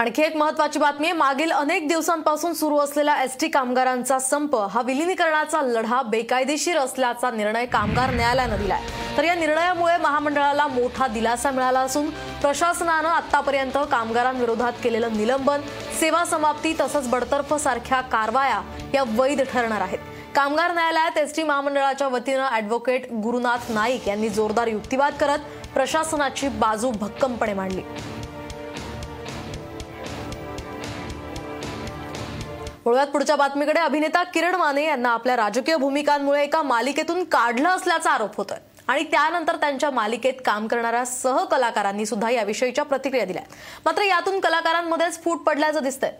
आणखी 0.00 0.22
एक 0.22 0.36
महत्वाची 0.36 0.78
बातमी 0.78 1.06
आहे. 1.06 1.16
मागील 1.16 1.50
अनेक 1.52 1.88
दिवसांपासून 1.88 2.52
सुरू 2.54 2.76
असलेला 2.78 3.14
एस 3.22 3.36
टी 3.40 3.48
कामगारांचा 3.48 4.18
संप 4.18 4.54
हा 4.70 4.82
विलिनीकरणाचा 4.82 5.60
लढा 5.62 6.00
बेकायदेशीर 6.02 6.76
असल्याचा 6.78 7.30
निर्णय 7.30 7.66
कामगार 7.66 8.10
न्यायालयानं 8.10 8.56
दिलाय. 8.58 8.80
तर 9.16 9.24
या 9.24 9.34
निर्णयामुळे 9.34 9.96
महामंडळाला 9.96 10.66
मोठा 10.66 11.06
दिलासा 11.06 11.50
मिळाला 11.50 11.80
असून 11.80 12.08
प्रशासनानं 12.40 13.08
आतापर्यंत 13.08 13.76
कामगारांविरोधात 13.90 14.72
केलेलं 14.84 15.16
निलंबन 15.16 15.60
सेवा 16.00 16.24
समाप्ती 16.24 16.74
तसंच 16.80 17.08
बडतर्फ 17.08 17.52
सारख्या 17.54 18.00
कारवाया 18.00 18.60
या 18.94 19.02
वैध 19.08 19.42
ठरणार 19.52 19.80
आहेत. 19.80 19.98
कामगार 20.34 20.72
न्यायालयात 20.72 21.18
एस 21.18 21.36
टी 21.36 21.42
महामंडळाच्या 21.42 22.08
वतीनं 22.08 22.42
अॅडव्होकेट 22.42 23.12
गुरुनाथ 23.12 23.70
नाईक 23.70 24.08
यांनी 24.08 24.28
जोरदार 24.28 24.66
युक्तिवाद 24.66 25.14
करत 25.20 25.38
प्रशासनाची 25.74 26.48
बाजू 26.48 26.90
भक्कमपणे 26.90 27.54
मांडली. 27.54 27.82
वळूयात 32.84 33.06
पुढच्या 33.06 33.36
बातमीकडे. 33.36 33.80
अभिनेता 33.80 34.22
किरण 34.22 34.54
माने 34.54 34.84
यांना 34.84 35.08
आपल्या 35.08 35.36
राजकीय 35.36 35.76
भूमिकांमुळे 35.76 36.42
एका 36.42 36.62
मालिकेतून 36.62 37.24
काढलं 37.24 37.68
असल्याचा 37.68 38.10
आरोप 38.10 38.36
होतोय. 38.36 38.58
आणि 38.88 39.02
त्यानंतर 39.02 39.56
त्यांच्या 39.56 39.90
मालिकेत 39.90 40.34
काम 40.46 40.66
करणाऱ्या 40.66 41.04
सहकलाकारांनी 41.04 42.06
सुद्धा 42.06 42.30
याविषयीच्या 42.30 42.84
प्रतिक्रिया 42.84 43.26
दिल्या. 43.26 43.42
मात्र 43.84 44.02
यातून 44.02 44.40
कलाकारांमध्येच 44.40 45.22
फूट 45.24 45.38
पडल्याचं 45.38 45.82
दिसतंय. 45.82 46.12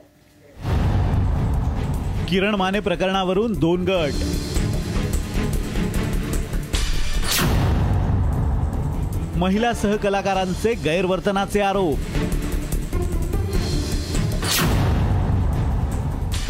किरण 2.28 2.54
माने 2.54 2.80
प्रकरणावरून 2.80 3.52
दोन 3.52 3.84
गट. 3.84 4.12
महिला 9.36 9.72
सहकलाकारांचे 9.72 10.72
गैरवर्तनाचे 10.74 11.60
आरोप. 11.60 11.98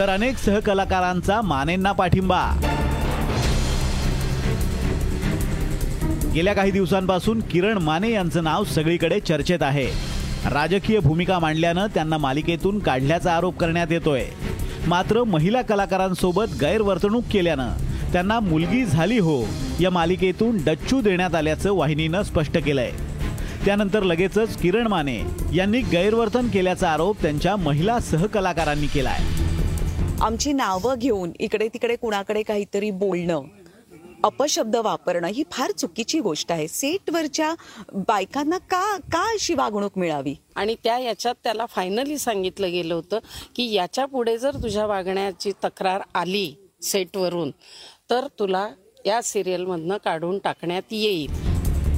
तर 0.01 0.09
अनेक 0.09 0.39
सहकलाकारांचा 0.39 1.41
मानेंना 1.41 1.93
पाठिंबा. 1.93 2.41
गेल्या 6.35 6.55
काही 6.55 6.71
दिवसांपासून 6.71 7.41
किरण 7.41 7.79
माने 7.79 8.11
यांचं 8.11 8.45
नाव 8.45 8.65
सगळीकडे 8.65 9.21
चर्चेत 9.21 9.63
आहे. 9.63 9.87
राजकीय 10.51 10.99
भूमिका 10.99 11.39
मांडल्यानं 11.39 11.87
त्यांना 11.87 12.19
मालिकेतून 12.19 12.79
काढल्याचा 12.79 13.37
आरोप 13.37 13.59
करण्यात 13.59 13.87
येतोय. 13.91 14.25
मात्र 14.87 15.25
महिला 15.25 15.63
कलाकारांसोबत 15.63 16.57
गैरवर्तणूक 16.61 17.25
केल्यानं 17.33 17.69
त्यांना 18.13 18.41
मुलगी 18.41 18.85
झाली 18.85 19.19
हो 19.19 19.43
या 19.81 19.91
मालिकेतून 19.91 20.57
डच्चू 20.67 21.01
देण्यात 21.01 21.35
आल्याचं 21.35 21.73
वाहिनीनं 21.73 22.23
स्पष्ट 22.23 22.59
केलंय. 22.59 22.91
त्यानंतर 23.65 24.03
लगेचच 24.03 24.57
किरण 24.57 24.87
माने 24.87 25.21
यांनी 25.55 25.81
गैरवर्तन 25.81 26.49
केल्याचा 26.49 26.91
आरोप 26.91 27.23
त्यांच्या 27.23 27.57
महिला 27.57 27.99
सहकलाकारांनी 27.99 28.87
केलाय. 28.87 29.50
आमची 30.23 30.53
नावं 30.53 30.99
घेऊन 30.99 31.31
इकडे 31.41 31.69
तिकडे 31.69 31.97
कुणाकडे 31.97 32.43
काहीतरी 32.43 32.91
बोलणं 32.91 33.43
अपशब्द 34.25 34.77
वापरणं 34.77 35.27
ही 35.27 35.43
फार 35.53 35.71
चुकीची 35.71 36.19
गोष्ट 36.21 36.51
आहे. 36.53 36.67
सेटवरच्या 36.69 37.55
बायकांना 38.09 38.59
का 38.71 38.97
का 39.13 39.23
अशी 39.33 39.55
वागणूक 39.55 39.99
मिळावी? 39.99 40.35
आणि 40.57 40.75
त्या 40.85 40.99
याच्यात 40.99 41.35
त्याला 41.45 41.67
फायनली 41.67 42.19
सांगितलं 42.19 42.71
गेलं 42.71 42.95
होतं 42.95 43.19
की 43.57 43.71
याच्यापुढे 43.73 44.37
जर 44.39 44.57
तुझ्या 44.63 44.87
वागण्याची 44.87 45.53
तक्रार 45.65 46.03
आली 46.15 46.53
सेटवरून 46.83 47.51
तर 48.11 48.27
तुला 48.39 48.69
या 49.07 49.23
सिरियलमधनं 49.23 49.97
काढून 49.97 50.39
टाकण्यात 50.39 50.93
येईल. 50.93 51.50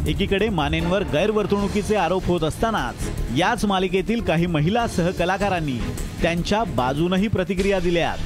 एकीकडे 0.08 0.48
मानेंवर 0.48 1.02
गैरवर्तणुकीचे 1.02 1.96
आरोप 1.96 2.24
होत 2.24 2.40
असतानाच 2.40 3.10
याच 3.36 3.64
मालिकेतील 3.64 4.20
काही 4.20 4.46
महिला 4.46 4.86
सहकलाकारांनी 4.88 5.78
त्यांच्या 6.22 6.64
बाजूनही 6.64 7.28
प्रतिक्रिया 7.28 7.80
दिल्यात. 7.80 8.18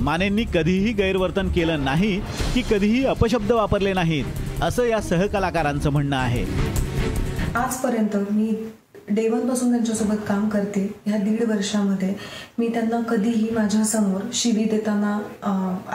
मानेंनी 0.00 0.44
कधीही 0.54 0.92
गैरवर्तन 0.92 1.48
केलं 1.48 1.84
नाही 1.84 2.20
की 2.54 2.62
कधीही 2.70 3.04
अपशब्द 3.04 3.52
वापरले 3.52 3.92
नाहीत 3.92 4.24
असं 4.62 4.84
या 4.84 5.00
सहकलाकारांचं 5.00 5.90
म्हणणं 5.90 6.16
आहे. 6.16 6.44
आजपर्यंत 7.54 8.16
मी 8.16 8.54
डे 9.08 9.28
पासून 9.28 9.70
त्यांच्यासोबत 9.70 10.22
काम 10.28 10.48
करते. 10.48 10.80
ह्या 11.06 11.18
दीड 11.18 11.42
वर्षामध्ये 11.48 12.14
मी 12.58 12.68
त्यांना 12.68 13.00
कधीही 13.08 13.48
माझ्यासमोर 13.50 14.20
शिवी 14.32 14.64
देताना 14.64 15.18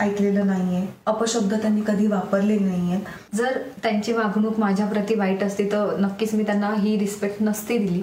ऐकलेलं 0.01 0.47
नाहीये. 0.47 0.85
अपशब्द 1.05 1.53
त्यांनी 1.53 1.81
कधी 1.87 2.07
वापरले 2.07 2.57
नाहीयेत. 2.59 3.35
जर 3.35 3.59
त्यांची 3.83 4.13
वागणूक 4.13 4.59
माझ्याप्रती 4.59 5.15
वाईट 5.15 5.43
असती 5.43 5.65
तर 5.65 5.95
नक्कीच 5.99 6.33
मी 6.33 6.43
त्यांना 6.43 6.73
ही 6.79 6.97
रिस्पेक्ट 6.99 7.41
नसती 7.41 7.77
दिली. 7.77 8.01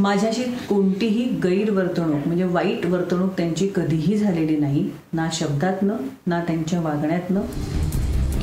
माझ्याशी 0.00 0.42
कोणतीही 0.68 1.24
गैरवर्तणूक 1.44 2.26
म्हणजे 2.26 2.44
वाईट 2.44 2.86
वर्तणूक 2.86 3.32
त्यांची 3.36 3.68
कधीही 3.76 4.16
झालेली 4.18 4.56
नाही. 4.56 4.88
ना 5.12 5.28
शब्दातनं 5.32 5.96
ना 6.26 6.40
त्यांच्या 6.40 6.80
वागण्यातनं. 6.80 7.40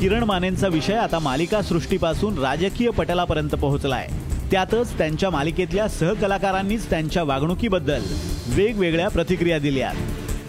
किरण 0.00 0.24
मानेंचा 0.24 0.68
विषय 0.68 0.94
आता 0.94 1.18
मालिका 1.18 1.62
सृष्टीपासून 1.62 2.38
राजकीय 2.38 2.90
पटलापर्यंत 2.90 3.50
पोहोचलाय. 3.50 4.08
त्यातच 4.52 4.98
त्यांच्या 4.98 5.30
मालिकेतल्या 5.30 5.88
सहकलाकारांनीच 5.88 6.90
त्यांच्या 6.90 7.22
वागणुकीबद्दल 7.22 8.02
वेगवेगळ्या 8.46 9.08
प्रतिक्रिया 9.08 9.58
दिल्या 9.58 9.92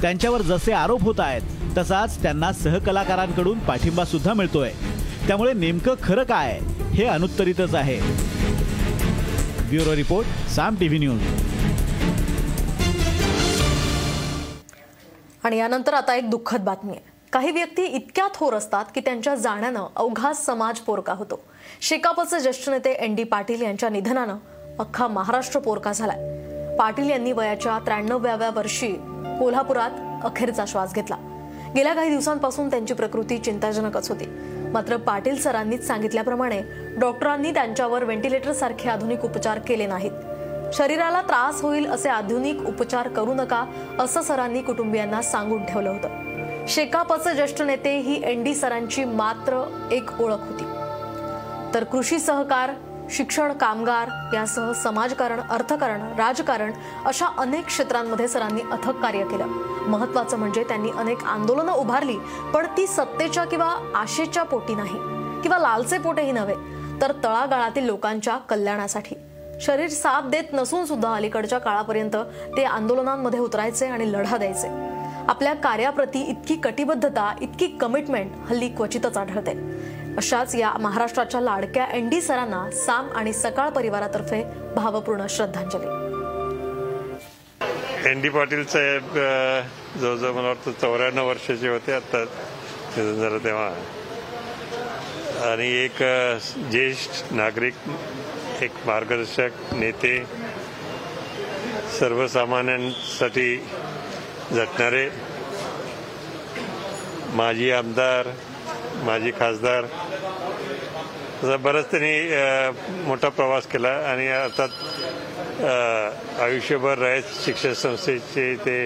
त्यांच्यावर 0.01 0.41
जसे 0.41 0.71
आरोप 0.71 1.03
होत 1.03 1.19
आहेत 1.19 1.41
तसाच 1.77 2.21
त्यांना 2.21 2.51
सहकलाकारांकडून 2.53 3.59
पाठिंबा 3.59 4.05
सुद्धा 4.05 4.33
मिळतोय. 4.33 4.71
त्यामुळे 5.27 5.53
नेमकं 5.53 5.93
खरं 6.03 6.23
काय 6.23 6.59
हे 6.93 7.05
अनुत्तरितच 7.05 7.75
आहे. 7.75 7.99
Bureau 9.69 9.95
report 9.95 10.49
Saam 10.49 10.75
TV 10.75 10.99
news. 10.99 11.21
आणि 15.43 15.57
यानंतर 15.57 15.93
आता 15.93 16.15
एक 16.15 16.29
दुःखद 16.29 16.61
बातमी 16.61 16.91
आहे. 16.91 17.01
काही 17.33 17.51
व्यक्ती 17.51 17.83
इतक्या 17.83 18.27
थोर 18.35 18.53
असतात 18.53 18.85
की 18.95 19.01
त्यांच्या 19.01 19.35
जाण्यानं 19.35 19.85
अवघा 19.95 20.33
समाज 20.33 20.79
पोरका 20.79 21.13
होतो. 21.13 21.43
शेकापचे 21.81 22.39
ज्येष्ठ 22.39 22.69
नेते 22.69 22.91
एन 22.91 23.15
डी 23.15 23.23
पाटील 23.23 23.61
यांच्या 23.61 23.89
निधनानं 23.89 24.37
अख्खा 24.79 25.07
महाराष्ट्र 25.07 25.59
पोरका 25.59 25.91
झालाय. 25.91 26.43
पाटील 26.75 27.09
यांनी 27.09 27.31
वयाच्या 27.31 27.79
त्र्याण्णव्याव्या 27.79 28.49
वर्षी 28.49 28.87
कोल्हापुरात 29.39 29.91
अखेरचा 30.23 30.65
श्वास 30.67 30.93
घेतला. 30.93 31.15
गेल्या 31.75 31.93
काही 31.93 32.09
दिवसांपासून 32.09 32.69
त्यांची 32.69 32.93
प्रकृती 32.93 33.37
चिंताजनकच 33.37 34.09
होती. 34.09 34.25
मात्र 34.73 34.97
पाटील 34.97 35.41
सरांनीच 35.41 35.87
सांगितल्याप्रमाणे 35.87 36.61
डॉक्टरांनी 36.97 37.51
त्यांच्यावर 37.51 38.03
व्हेंटिलेटर 38.03 38.53
सारखे 38.53 38.89
आधुनिक 38.89 39.25
उपचार 39.25 39.59
केले 39.59 39.85
नाहीत. 39.85 40.11
शरीराला 40.73 41.21
त्रास 41.21 41.61
होईल 41.61 41.87
असे 41.87 42.09
आधुनिक 42.09 42.61
उपचार 42.61 43.07
करू 43.07 43.33
नका 43.33 43.65
असं 43.99 44.21
सरांनी 44.21 44.61
कुटुंबियांना 44.61 45.21
सांगून 45.21 45.65
ठेवलं 45.65 45.89
होतं. 45.89 46.09
शेकापचे 46.67 47.35
ज्येष्ठ 47.35 47.61
नेते 47.61 47.97
ही 47.97 48.21
एन 48.23 48.43
डी 48.43 48.55
सरांची 48.55 49.03
मात्र 49.03 49.63
एक 49.91 50.21
ओळख 50.21 50.39
होती. 50.39 50.63
तर 51.73 51.83
कृषी 51.83 52.19
सहकार 52.19 52.71
शिक्षण 53.09 53.51
कामगार 53.53 54.09
यासह 54.33 54.71
समाजकारण 54.73 55.39
अर्थकारण 55.49 56.01
राजकारण 56.17 56.71
अशा 57.05 57.25
अनेक 57.37 57.65
क्षेत्रांमध्ये 57.65 58.27
सरांनी 58.27 58.61
अथक 58.71 59.01
कार्य 59.01 59.23
केलं. 59.23 59.47
महत्वाचं 59.87 60.37
म्हणजे 60.37 60.63
त्यांनी 60.63 60.89
अनेक 60.97 61.23
आंदोलनं 61.23 61.71
उभारली 61.71 62.17
पण 62.53 62.65
ती 62.77 62.87
सत्तेच्या 62.87 63.43
किंवा 63.45 63.75
आशेच्या 63.95 64.43
पोटी 64.43 64.75
नाही 64.75 64.97
किंवा 65.41 65.57
लालचे 65.57 65.97
पोटेही 65.97 66.31
नव्हे 66.31 66.55
तर 67.01 67.11
तळागाळातील 67.23 67.85
लोकांच्या 67.85 68.37
कल्याणासाठी. 68.37 69.15
शरीर 69.61 69.89
साथ 69.89 70.21
देत 70.21 70.53
नसून 70.53 70.85
सुद्धा 70.85 71.13
अलीकडच्या 71.13 71.59
काळापर्यंत 71.59 72.15
ते 72.57 72.63
आंदोलनांमध्ये 72.63 73.39
उतरायचे 73.39 73.87
आणि 73.87 74.11
लढा 74.11 74.37
द्यायचे. 74.37 74.67
आपल्या 75.29 75.53
कार्याप्रती 75.53 76.21
इतकी 76.21 76.55
कटिबद्धता 76.55 77.33
इतकी 77.41 77.67
कमिटमेंट 77.67 78.31
हल्ली 78.49 78.69
क्वचितच 78.69 79.17
आढळते. 79.17 79.53
अशाच 80.17 80.53
या 80.55 80.71
महाराष्ट्राच्या 80.79 81.39
लाडक्या 81.41 81.85
एन 81.95 82.09
डी 82.09 82.21
सरांना 82.21 82.69
साम 82.75 83.09
आणि 83.17 83.33
सकाळ 83.33 83.69
परिवारातर्फे 83.69 84.41
भावपूर्ण 84.75 85.25
श्रद्धांजली. 85.29 85.87
एन 88.09 88.21
डी 88.21 88.29
पाटील 88.29 88.63
साहेब 88.65 89.07
जवळजवळ 89.99 90.31
मला 90.31 90.47
वाटतं 90.47 90.71
चौऱ्याण्णव 90.81 91.27
वर्षाचे 91.27 91.69
होते 91.69 91.93
आता 91.93 92.23
निधन 92.23 93.21
झालं 93.21 93.37
तेव्हा. 93.43 93.69
आणि 95.51 95.67
एक 95.83 95.97
ज्येष्ठ 96.71 97.33
नागरिक 97.33 97.73
एक 98.63 98.71
मार्गदर्शक 98.85 99.73
नेते 99.73 100.17
सर्वसामान्यांसाठी 101.99 103.55
झटणारे 104.51 105.09
माजी 107.35 107.71
आमदार 107.71 108.27
माजी 109.05 109.31
खासदार. 109.39 109.83
असा 111.43 111.55
बराच 111.63 111.85
त्यांनी 111.91 113.05
मोठा 113.07 113.29
प्रवास 113.29 113.65
केला 113.67 113.89
आणि 114.11 114.27
अर्थात 114.27 114.69
आयुष्यभर 116.41 116.97
रयत 116.97 117.23
शिक्षण 117.45 117.73
संस्थेचे 117.81 118.55
ते 118.65 118.77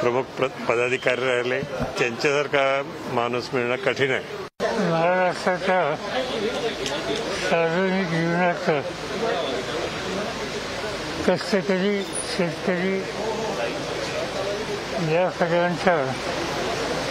प्रमुख 0.00 0.40
पदाधिकारी 0.68 1.26
राहिले 1.26 1.60
त्यांच्यासारखा 1.98 2.82
माणूस 3.14 3.48
मिळणं 3.52 3.76
कठीण 3.84 4.10
आहे. 4.10 4.22
महाराष्ट्राच्या 4.60 5.96
सार्वजनिक 7.50 8.08
जीवनाचं 8.08 8.80
कष्टकरी 11.28 12.02
शेतकरी 12.36 12.98
या 15.14 15.30
सगळ्यांच्या 15.38 15.96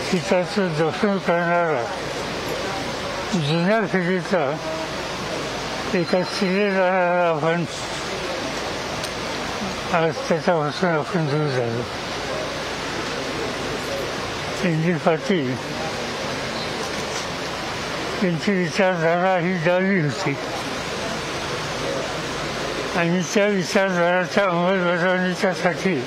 हिताचं 0.10 0.74
जतन 0.74 1.18
करणारा 1.18 1.84
जुन्या 3.34 3.80
पिढीचा 3.80 4.58
एका 5.94 6.24
सिलेदाराला 6.24 7.30
आपण 7.30 7.66
आज 9.96 10.16
त्याच्यापासून 10.30 10.90
आपण 10.90 11.26
दूर 11.26 11.48
झालो. 11.48 11.84
इंदिर 14.70 14.98
पाटील 14.98 15.56
त्यांची 18.22 18.52
विचारधारा 18.52 19.38
ही 19.38 19.54
डावी 19.54 20.02
होती. 20.02 20.38
आणि 22.96 23.22
त्या 23.34 23.48
विचारधाराच्या 23.48 24.44
अंमलबजावणीच्यासाठी 24.44 26.02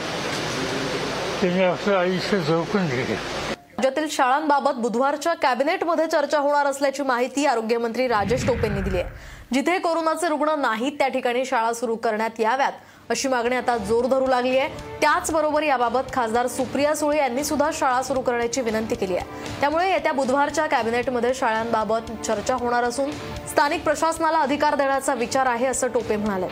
त्यांनी 1.40 1.62
आपलं 1.62 1.96
आयुष्य 1.96 2.38
झोकून 2.38 2.86
दिलं. 2.86 3.39
राज्यातील 3.80 4.08
शाळांबाबत 4.10 4.80
बुधवारच्या 4.80 5.32
कॅबिनेटमध्ये 5.42 6.06
चर्चा 6.06 6.38
होणार 6.38 6.66
असल्याची 6.66 7.02
माहिती 7.02 7.44
आरोग्यमंत्री 7.46 8.06
राजेश 8.08 8.46
टोपेंनी 8.46 8.80
दिली 8.80 8.98
आहे. 8.98 9.08
जिथे 9.52 9.78
कोरोनाचे 9.78 10.28
रुग्ण 10.28 10.58
नाहीत 10.60 10.98
त्या 10.98 11.06
ठिकाणी 11.08 11.44
शाळा 11.44 11.72
सुरू 11.72 11.94
करण्यात 11.96 12.40
याव्यात 12.40 12.72
अशी 13.10 13.28
मागणी 13.28 13.56
आता 13.56 13.76
जोर 13.78 14.06
धरू 14.06 14.26
लागली 14.26 14.58
आहे. 14.58 14.68
त्याचबरोबर 15.00 15.62
याबाबत 15.62 16.12
खासदार 16.12 16.46
सुप्रिया 16.46 16.94
सुळे 16.94 17.18
यांनी 17.18 17.44
सुद्धा 17.44 17.70
शाळा 17.72 18.02
सुरू 18.02 18.20
करण्याची 18.20 18.60
विनंती 18.60 18.94
केली 18.94 19.16
आहे. 19.16 19.60
त्यामुळे 19.60 19.90
येत्या 19.92 20.12
बुधवारच्या 20.12 20.66
कॅबिनेटमध्ये 20.66 21.32
शाळांबाबत 21.34 22.12
चर्चा 22.26 22.54
होणार 22.54 22.84
असून 22.84 23.10
स्थानिक 23.50 23.84
प्रशासनाला 23.84 24.38
अधिकार 24.38 24.74
देण्याचा 24.74 25.14
विचार 25.14 25.46
आहे 25.46 25.66
असं 25.66 25.88
टोपे 25.88 26.16
म्हणाले. 26.16 26.46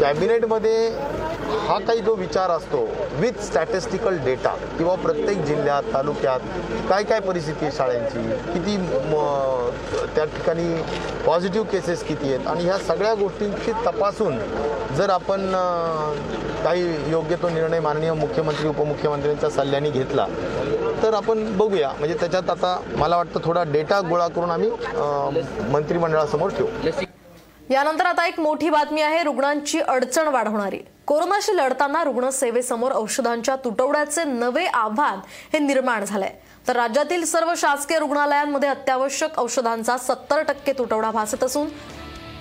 कॅबिनेटमध्ये 0.00 0.88
हा 1.68 1.78
काही 1.78 2.00
जो 2.00 2.14
विचार 2.14 2.50
असतो 2.50 2.88
विथ 3.12 3.40
स्टॅटिस्टिकल 3.42 4.18
डेटा 4.24 4.54
किंवा 4.78 4.94
प्रत्येक 4.94 5.42
जिल्ह्यात 5.44 5.82
तालुक्यात 5.94 6.40
काय 6.88 7.02
काय 7.02 7.20
परिस्थिती 7.20 7.64
आहे 7.64 7.76
शाळांची 7.76 8.18
किती 8.52 8.76
म- 8.76 9.70
त्या 10.14 10.24
ठिकाणी 10.24 10.74
पॉझिटिव्ह 11.26 11.66
केसेस 11.66 12.02
किती 12.02 12.32
आहेत 12.32 12.46
आणि 12.46 12.64
ह्या 12.64 12.78
सगळ्या 12.78 13.14
गोष्टींची 13.14 13.72
तपासून 13.86 14.38
जर 14.96 15.10
आपण 15.10 15.50
काही 16.64 17.10
योग्य 17.10 17.36
तो 17.42 17.48
निर्णय 17.48 17.80
माननीय 17.80 18.12
मुख्यमंत्री 18.12 18.68
उपमुख्यमंत्र्यांच्या 18.68 19.50
सल्ल्याने 19.50 19.90
घेतला 19.90 20.26
तर 21.02 21.14
आपण 21.14 21.56
बघूया. 21.56 21.90
म्हणजे 21.98 22.14
त्याच्यात 22.20 22.50
आता 22.50 22.76
मला 22.96 23.16
वाटतं 23.16 23.40
थोडा 23.44 23.62
डेटा 23.62 24.00
गोळा 24.00 24.26
करून 24.28 24.50
आम्ही 24.50 24.70
मंत्रिमंडळासमोर 25.72 26.50
ठेवू. 26.50 26.90
यानंतर 27.70 28.06
आता 28.06 28.26
एक 28.26 28.40
मोठी 28.40 28.70
बातमी 28.70 29.02
आहे 29.02 29.22
रुग्णांची 29.22 29.80
अडचण 29.80 30.28
वाढवणारी. 30.28 30.78
कोरोनाशी 31.06 31.56
लढताना 31.56 32.02
रुग्णसेवेसमोर 32.04 32.92
औषधांच्या 32.92 33.54
तुटवड्याचे 33.56 34.24
नवे 34.24 34.64
आव्हान 34.66 35.20
हे 35.52 35.58
निर्माण 35.58 36.04
झालंय. 36.04 36.30
तर 36.68 36.76
राज्यातील 36.76 37.24
सर्व 37.24 37.52
शासकीय 37.56 37.98
रुग्णालयांमध्ये 37.98 38.68
अत्यावश्यक 38.68 39.38
औषधांचा 39.38 39.96
सत्तर 39.98 40.42
टक्के 40.42 40.72
तुटवडा 40.72 41.10
भासत 41.10 41.44
असून 41.44 41.68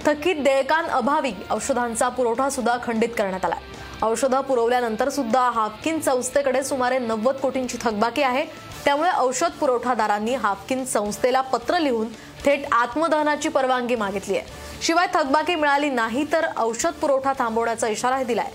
थकीत 0.06 0.44
देयकांअभावी 0.44 1.32
औषधांचा 1.52 2.10
पुरवठा 2.10 2.50
सुद्धा 2.50 2.78
खंडित 2.84 3.10
करण्यात 3.18 3.46
आला 3.46 3.56
औषधं 4.02 4.42
पुरवल्यानंतर 4.42 5.10
सुद्धा 5.10 5.50
हाफकिन 5.50 6.00
संस्थेकडे 6.02 6.64
सुमारे 6.64 7.00
नव्वद 7.00 7.36
कोटींची 7.36 7.78
थकबाकी 7.82 8.22
आहे. 8.22 8.46
त्यामुळे 8.86 9.10
औषध 9.18 9.52
पुरवठादारांनी 9.60 10.36
हाफकिन 10.36 10.86
संस्थेला 10.86 11.42
पत्र 11.42 11.80
लिहून 11.80 12.08
थेट 12.46 12.66
आत्मदहनाची 12.72 13.50
परवानगी 13.50 13.96
मागितली 13.96 14.38
आहे. 14.38 14.46
शिवाय 14.82 15.08
थकबाकी 15.14 15.56
मिळाली 15.56 15.90
नाही 15.90 16.24
तर 16.32 16.46
औषध 16.58 16.94
पुरवठा 17.02 17.34
थांबवण्याचा 17.40 17.88
इशाराही 17.88 18.26
दिलाय. 18.26 18.50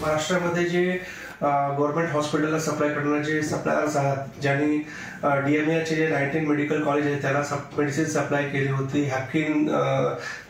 महाराष्ट्रामध्ये 0.00 0.64
जे 0.64 0.98
गव्हर्नमेंट 1.42 2.08
हॉस्पिटलला 2.12 2.58
सप्लाय 2.58 2.88
करणारे 2.94 3.22
जे 3.24 3.42
सप्लायर्स 3.48 3.96
आहात 3.96 4.40
ज्यांनी 4.42 4.76
डीएमएचे 5.44 5.94
जे 5.96 6.06
नाईन्टीन 6.08 6.46
मेडिकल 6.48 6.82
कॉलेज 6.84 7.06
आहे 7.06 7.20
त्याला 7.22 7.42
मेडिसिन 7.76 8.04
सप्लाय 8.04 8.48
केली 8.48 8.68
होती. 8.68 9.02
हॅकिन 9.08 9.66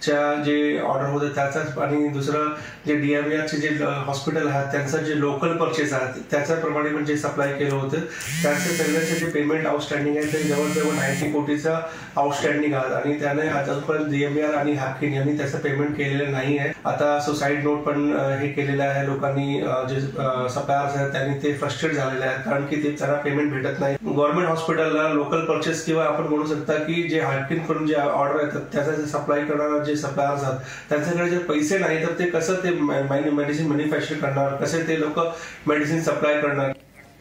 च्या 0.02 0.34
जे 0.44 0.78
ऑर्डर 0.78 1.08
होते 1.10 1.28
त्याचाच 1.34 1.78
आणि 1.78 2.08
दुसरं 2.08 2.54
जे 2.86 2.94
डीएमएचे 3.00 3.56
जे 3.56 3.68
हॉस्पिटल 4.06 4.48
आहात 4.48 4.72
त्यांचं 4.72 5.04
जे 5.04 5.18
लोकल 5.20 5.56
परचेस 5.56 5.92
आहेत 5.92 6.22
त्याच्याप्रमाणे 6.30 6.90
पण 6.94 7.04
जे 7.04 7.16
सप्लाय 7.16 7.52
केलं 7.58 7.74
होतं. 7.74 8.00
त्यांचे 8.42 8.74
सगळ्यांचे 8.76 9.14
जे 9.14 9.30
पेमेंट 9.30 9.66
आउटस्टँडिंग 9.66 10.16
आहे 10.16 10.32
ते 10.32 10.42
जवळजवळ 10.42 10.94
नाईन्टी 10.96 11.30
कोटीचं 11.32 11.80
आउटस्टँडिंग 12.16 12.74
आहात 12.74 12.92
आणि 13.04 13.20
त्याने 13.20 13.48
आजपर्यंत 13.48 14.42
आर 14.42 14.54
आणि 14.58 14.72
हॅकिन 14.76 15.14
यांनी 15.14 15.36
त्याचं 15.38 15.58
पेमेंट 15.58 15.96
केलेलं 15.96 16.32
नाही 16.32 16.58
आहे. 16.58 16.72
आता 16.88 17.18
सुसाईड 17.20 17.62
नोट 17.64 17.82
पण 17.84 18.12
हे 18.40 18.48
केलेलं 18.52 18.82
आहे. 18.84 19.04
लोकांनी 19.06 19.60
जे 19.88 20.00
सप्लायर्स 20.00 20.96
आहेत 20.96 21.12
त्यांनी 21.12 21.38
ते 21.42 21.52
फ्रस्ट्रेट 21.58 21.92
झालेले 21.92 22.24
आहेत. 22.24 22.44
कारण 22.44 22.64
की 22.66 22.76
ते 22.82 22.94
त्यांना 22.98 23.16
पेमेंट 23.24 23.52
भेटत 23.52 23.80
नाही. 23.80 23.96
गव्हर्नमेंट 24.06 24.48
हॉस्पिटलला 24.48 25.08
लोकल 25.08 25.44
परचेस 25.46 25.84
किंवा 25.84 26.04
आपण 26.04 26.26
म्हणू 26.28 26.46
शकता 26.46 26.74
की 26.84 27.02
जे 27.08 27.20
हार्टकिन 27.20 27.64
करून 27.66 27.86
जे 27.86 27.94
ऑर्डर 27.94 28.40
येतात 28.44 28.72
त्याचा 28.72 28.92
जे 28.92 29.06
सप्लाय 29.06 29.44
करणार 29.46 29.84
जे 29.84 29.96
सप्लायर्स 29.96 30.44
आहेत 30.44 30.60
त्यांच्याकडे 30.88 31.28
जे 31.30 31.38
पैसे 31.48 31.78
नाही 31.78 32.02
तर 32.06 32.18
ते 32.18 32.30
कसं 32.30 32.54
ते 32.64 32.70
मेडिसिन 32.70 33.66
मॅन्युफॅक्चर 33.68 34.14
करणार? 34.16 34.54
कसे 34.64 34.82
ते 34.88 35.00
लोक 35.00 35.20
मेडिसिन 35.66 36.02
सप्लाय 36.02 36.40
करणार? 36.40 36.72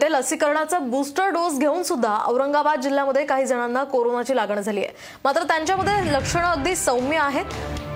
ते 0.01 0.07
लसीकरणाचा 0.12 0.79
बूस्टर 0.79 1.29
डोस 1.33 1.57
घेऊन 1.60 1.83
सुद्धा 1.83 2.17
औरंगाबाद 2.27 2.81
जिल्ह्यामध्ये 2.81 3.23
काही 3.25 3.45
जणांना 3.45 3.83
कोरोनाची 3.83 4.36
लागण 4.36 4.60
झाली 4.60 4.83
आहे. 4.83 4.93
मात्र 5.23 5.43
त्यांच्यामध्ये 5.47 6.13
लक्षणं 6.13 6.47
अगदी 6.47 6.75
सौम्य 6.75 7.17
आहेत 7.17 7.45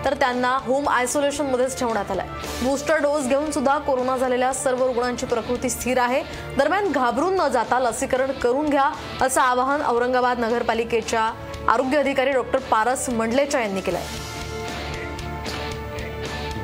तर 0.05 0.13
त्यांना 0.19 0.57
होम 0.61 0.87
आयसोलेशनमध्येच 0.89 1.77
ठेवण्यात 1.79 2.11
आलंय. 2.11 2.27
बूस्टर 2.63 3.01
डोस 3.01 3.27
घेऊन 3.27 3.51
सुद्धा 3.51 3.77
कोरोना 3.77 4.17
झालेल्या 4.17 4.51
सर्व 4.53 4.85
रुग्णांची 4.85 5.25
प्रकृती 5.25 5.69
स्थिर 5.69 5.97
आहे. 5.97 6.21
दरम्यान 6.57 6.91
घाबरून 6.91 7.35
न 7.35 7.47
जाता 7.53 7.79
लसीकरण 7.79 8.31
करून 8.43 8.69
घ्या 8.69 8.89
असं 9.21 9.41
आवाहन 9.41 9.85
औरंगाबाद 9.87 10.39
नगरपालिकेच्या 10.39 11.31
आरोग्य 11.69 11.97
अधिकारी 11.97 12.31
डॉक्टर 12.31 12.59
पारस 12.71 13.09
मंडलेचा 13.09 13.61
यांनी 13.61 13.81
केलंय. 13.81 14.05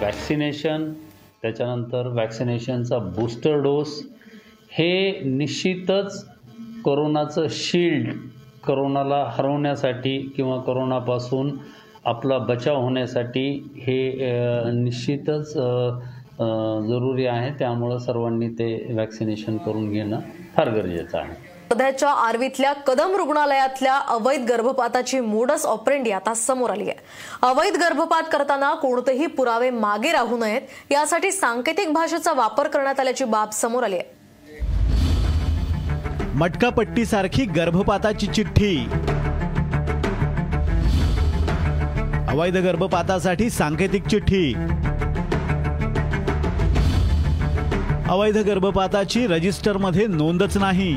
वॅक्सिनेशन 0.01 0.91
त्याच्यानंतर 1.41 2.07
वॅक्सिनेशनचा 2.15 2.97
बूस्टर 2.97 3.57
डोस 3.61 4.01
हे 4.77 5.21
निश्चितच 5.25 6.23
करोनाचं 6.85 7.45
शिल्ड 7.51 8.09
करोनाला 8.65 9.23
हरवण्यासाठी 9.33 10.17
किंवा 10.35 10.57
कोरोनापासून 10.63 11.51
आपला 12.05 12.37
बचाव 12.37 12.81
होण्यासाठी 12.81 13.47
हे 13.77 14.11
निश्चितच 14.73 15.53
जरुरी 16.89 17.25
आहे. 17.25 17.49
त्यामुळं 17.59 17.97
सर्वांनी 17.97 18.49
ते 18.49 18.93
वॅक्सिनेशन 18.95 19.57
करून 19.57 19.89
घेणं 19.91 20.19
फार 20.55 20.69
गरजेचं 20.69 21.17
आहे. 21.17 21.33
सध्याच्या 21.71 22.09
आर्वीतल्या 22.09 22.73
कदम 22.87 23.15
रुग्णालयातल्या 23.15 23.95
अवैध 24.09 24.45
गर्भपाताची 24.49 25.19
मोडस 25.19 25.65
ऑपरेंडी 25.65 26.11
आता 26.11 26.33
समोर 26.33 26.69
आली 26.69 26.89
आहे. 26.89 26.99
अवैध 27.41 27.77
गर्भपात 27.77 28.29
करताना 28.31 28.73
कोणतेही 28.75 29.27
पुरावे 29.27 29.69
मागे 29.69 30.11
राहू 30.11 30.37
नयेत 30.37 30.91
यासाठी 30.91 31.31
सांकेतिक 31.31 31.91
भाषेचा 31.93 32.33
वापर 32.33 32.67
करण्यात 32.67 32.99
आल्याची 32.99 33.25
बाब 33.25 33.49
समोर 33.53 33.83
आली 33.83 33.95
आहे. 33.95 34.15
मटकापट्टीसारखी 36.39 37.45
गर्भपाताची 37.45 38.27
चिठ्ठी. 38.27 38.75
अवैध 42.29 42.57
गर्भपातासाठी 42.57 43.49
सांकेतिक 43.49 44.07
चिठ्ठी. 44.07 44.53
अवैध 48.09 48.37
गर्भपाताची 48.37 49.25
रजिस्टरमध्ये 49.27 50.05
नोंदच 50.07 50.57
नाही. 50.57 50.93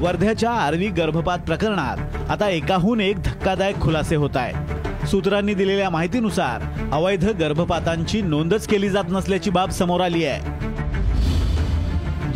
वर्ध्याच्या 0.00 0.50
आर्वी 0.50 0.88
गर्भपात 0.88 1.38
प्रकरणात 1.38 2.30
आता 2.30 2.48
एकाहून 2.48 3.00
एक 3.00 3.22
धक्कादायक 3.22 3.80
खुलासे 3.80 4.16
होत 4.16 4.36
आहे 4.36 5.06
सूत्रांनी 5.06 5.54
दिलेल्या 5.54 5.90
माहितीनुसार 5.90 6.62
अवैध 6.92 7.24
गर्भपातांची 7.40 8.22
नोंदच 8.22 8.66
केली 8.66 8.88
जात 8.88 9.10
नसल्याची 9.10 9.50
बाब 9.50 9.70
समोर 9.70 10.00
आली 10.00 10.24
आहे. 10.24 10.57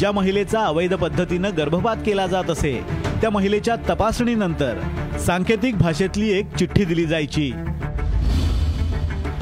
ज्या 0.03 0.13
महिलेचा 0.13 0.61
अवैध 0.65 0.95
पद्धतीनं 0.95 1.51
गर्भपात 1.57 1.97
केला 2.07 2.27
जात 2.27 2.51
असे 2.51 2.85
त्या 3.21 3.31
महिलेच्या 3.31 3.77
तपासणीनंतर 3.77 4.79
सांकेतिक 5.19 5.79
भाषेतली 5.79 6.31
एक 6.31 6.57
चिठ्ठी 6.57 6.85
दिली 6.85 7.05
जायची. 7.07 7.53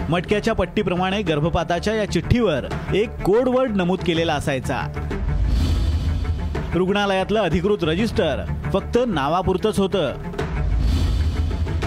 मटक्याच्या 0.09 0.55
पट्टीप्रमाणे 0.55 1.23
गर्भपाताच्या 1.23 1.95
या 1.95 2.11
चिठ्ठीवर 2.11 2.67
एक 2.95 3.11
कोडवर्ड 3.21 3.77
नमूद 3.77 3.99
केलेला 4.07 4.35
असायचा. 4.35 4.81
रुग्णालयातलं 6.75 7.41
अधिकृत 7.41 7.79
रजिस्टर 7.83 8.45
फक्त 8.73 8.99
नावापुरतंच 9.07 9.79
होतं. 9.79 10.13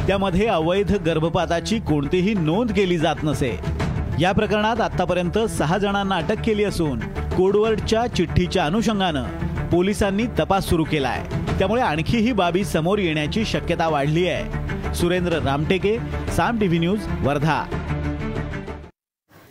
त्यामध्ये 0.08 0.48
अवैध 0.48 0.94
गर्भपाताची 0.94 1.80
कोणतीही 1.80 2.34
नोंद 2.34 2.72
केली 2.72 2.98
जात 2.98 3.24
नसे. 3.24 3.83
या 4.19 4.32
प्रकरणात 4.32 4.82
आतापर्यंत 4.82 5.38
सहा 5.38 5.78
जणांना 5.78 6.15
अटक 6.15 6.36
केली 6.45 6.63
असून 6.63 6.99
कोडवर्डच्या 7.38 8.08
चिठ्ठीच्या 8.08 8.65
अनुषंगानं 8.65 9.23
पोलिसांनी 9.69 10.23
तपास 10.39 10.65
सुरू 10.65 10.84
केलाय. 10.84 11.23
त्यामुळे 11.60 11.82
आणखी 11.82 12.17
ही 12.17 12.32
बाबी 12.32 12.65
समोर 12.65 12.99
येण्याची 12.99 13.45
शक्यता 13.45 13.88
वाढली 13.88 14.28
आहे. 14.30 14.95
Surendra 14.95 15.34
Ramteke 15.34 15.97
Saam 16.38 16.60
TV 16.60 16.80
news 16.80 16.99
Wardha. 17.21 17.63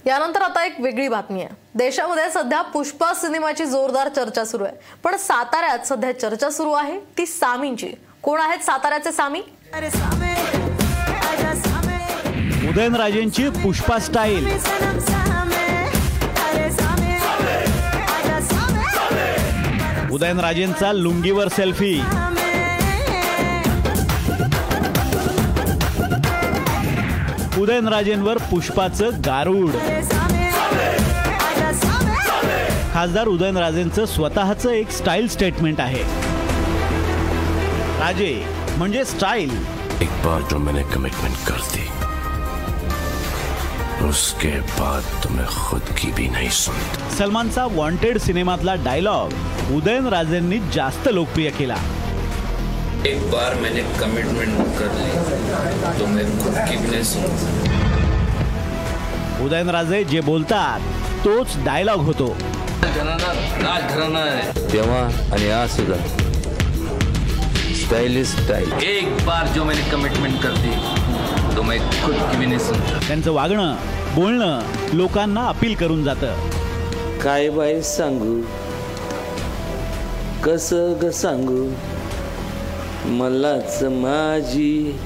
यानंतर 0.06 0.42
आता 0.42 0.64
एक 0.64 0.80
वेगळी 0.80 1.08
बातमी 1.08 1.40
आहे. 1.40 1.54
देशामध्ये 1.74 2.30
सध्या 2.30 2.62
पुष्पा 2.62 3.14
सिनेमाची 3.14 3.64
जोरदार 3.64 4.08
चर्चा 4.08 4.44
सुरू 4.44 4.64
आहे. 4.64 4.74
पण 5.04 5.16
साताऱ्यात 5.16 5.86
सध्या 5.86 6.20
चर्चा 6.20 6.50
सुरू 6.50 6.72
आहे 6.72 6.98
ती 7.18 7.26
सामींची. 7.26 7.88
कोण 8.22 8.40
आहेत 8.40 8.58
साताऱ्याचे 8.58 9.12
सामी. 9.12 9.42
उदयनराजेंची 12.72 13.48
पुष्पा 13.62 13.98
स्टाईल. 13.98 14.46
उदयनराजेंचा 20.12 20.92
लुंगीवर 20.92 21.48
सेल्फी. 21.48 21.92
उदयनराजेंवर 27.60 28.38
पुष्पाचं 28.50 29.20
गारूड. 29.26 29.76
खासदार 32.94 33.26
उदयनराजेंचं 33.26 34.06
स्वतःचं 34.06 34.70
एक 34.70 34.90
स्टाईल 34.90 35.28
स्टेटमेंट 35.28 35.80
आहे. 35.80 36.02
राजे 38.00 38.34
म्हणजे 38.76 39.04
स्टाईल. 39.04 39.56
एक 40.02 40.20
बार 40.24 40.50
जो 40.50 40.58
मैंने 40.58 40.82
कमिटमेंट 40.94 41.36
कर 41.46 41.60
दी 41.74 41.81
उसके 44.02 44.48
बाद 44.78 45.02
तो 45.22 45.28
मैं 45.30 45.46
खुद 45.46 45.84
की 45.98 46.10
भी 46.12 46.26
नहीं 46.28 46.48
सुनता। 46.50 47.08
सलमानचा 47.16 47.64
वॉन्टेड 47.74 48.18
सिनेमातला 48.18 48.74
डायलॉग 48.84 49.28
उदयनराजेंनी 49.76 50.58
जास्त 50.74 51.08
लोकप्रिय 51.08 51.50
केला. 51.58 51.76
एक 53.06 53.20
बार 53.32 53.54
मैंने 53.60 53.82
कमिटमेंट 54.00 54.56
कर 54.78 54.90
ली 54.94 55.10
तो 55.98 56.06
मैं 56.06 56.24
खुद 56.38 56.54
की 56.68 56.76
भी 56.76 56.88
नहीं 56.90 57.02
सुनता। 57.04 57.46
उदयनराजे 59.44 60.02
जे 60.04 60.20
बोलतात 60.22 60.80
तोच 61.24 61.56
डायलॉग 61.64 62.00
होतो. 62.04 62.28
तेव्हा 64.72 65.02
आणि 65.34 65.50
आज 65.52 65.68
सुद्धा. 65.70 65.98
स्टाइल 67.82 68.24
स्टाइल 68.26 68.72
एक 68.84 69.08
बार 69.26 69.48
जो 69.54 69.64
मैंने 69.64 69.90
कमिटमेंट 69.90 70.36
कर 70.42 70.54
दी 70.58 70.91
त्यांचं 73.06 73.32
वागणं 73.32 73.74
बोलणं 74.14 74.60
लोकांना 74.92 75.46
अपील 75.46 75.74
करून 75.74 76.04
जातं. 76.04 76.48
काय 77.22 77.48
बाई 77.50 77.82
सांगू? 77.82 78.40
कस 80.44 80.72
ग 81.02 81.10
सांगू? 81.10 81.66
मलाच 83.08 83.82
माझी 83.82 84.96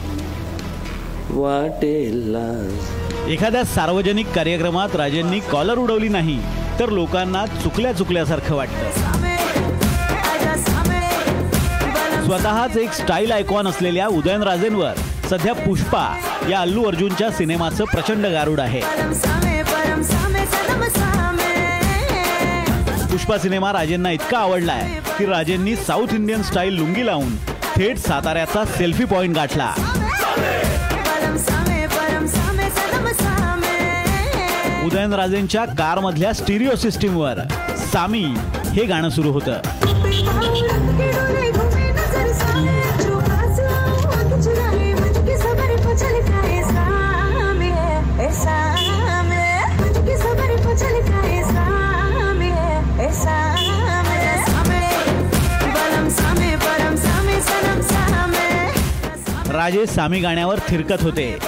वाटेला 1.30 2.48
एखाद्या 3.28 3.64
सार्वजनिक 3.64 4.26
कार्यक्रमात 4.32 4.96
राजेंनी 4.96 5.40
कॉलर 5.40 5.78
उडवली 5.78 6.08
नाही 6.08 6.38
तर 6.80 6.88
लोकांना 6.88 7.46
चुकल्या 7.46 7.92
चुकल्यासारखं 7.92 8.54
वाटतं. 8.54 8.90
स्वतःच 12.24 12.76
एक 12.76 12.92
स्टाईल 12.92 13.32
आयकॉन 13.32 13.66
असलेल्या 13.66 14.06
उदयनराजेंवर 14.08 14.92
सध्या 15.30 15.52
पुष्पा 15.54 16.02
या 16.50 16.60
अल्लू 16.60 16.82
अर्जुनच्या 16.84 17.30
सिनेमाचं 17.30 17.84
प्रचंड 17.84 18.26
गारुड 18.26 18.60
आहे. 18.60 18.80
पुष्पा 23.10 23.38
सिनेमा 23.38 23.72
राजेंना 23.72 24.10
इतका 24.10 24.38
आवडलाय 24.38 25.00
की 25.18 25.26
राजेंनी 25.26 25.74
साऊथ 25.76 26.14
इंडियन 26.14 26.42
स्टाईल 26.42 26.74
लुंगी 26.74 27.06
लावून 27.06 27.36
थेट 27.76 27.98
साताऱ्याचा 27.98 28.64
सेल्फी 28.64 29.04
पॉइंट 29.04 29.34
गाठला. 29.34 29.72
उदयनराजेंच्या 34.86 35.64
कारमधल्या 35.64 36.32
स्टिरिओ 36.32 36.74
सिस्टीमवर 36.76 37.40
सामी 37.92 38.24
हे 38.74 38.84
गाणं 38.84 39.08
सुरू 39.08 39.32
होतं. 39.32 39.60
राजे 59.66 59.86
सामी 59.86 60.18
गाण्यावर 60.20 60.58
थिरकत 60.68 61.02
होते. 61.02 61.38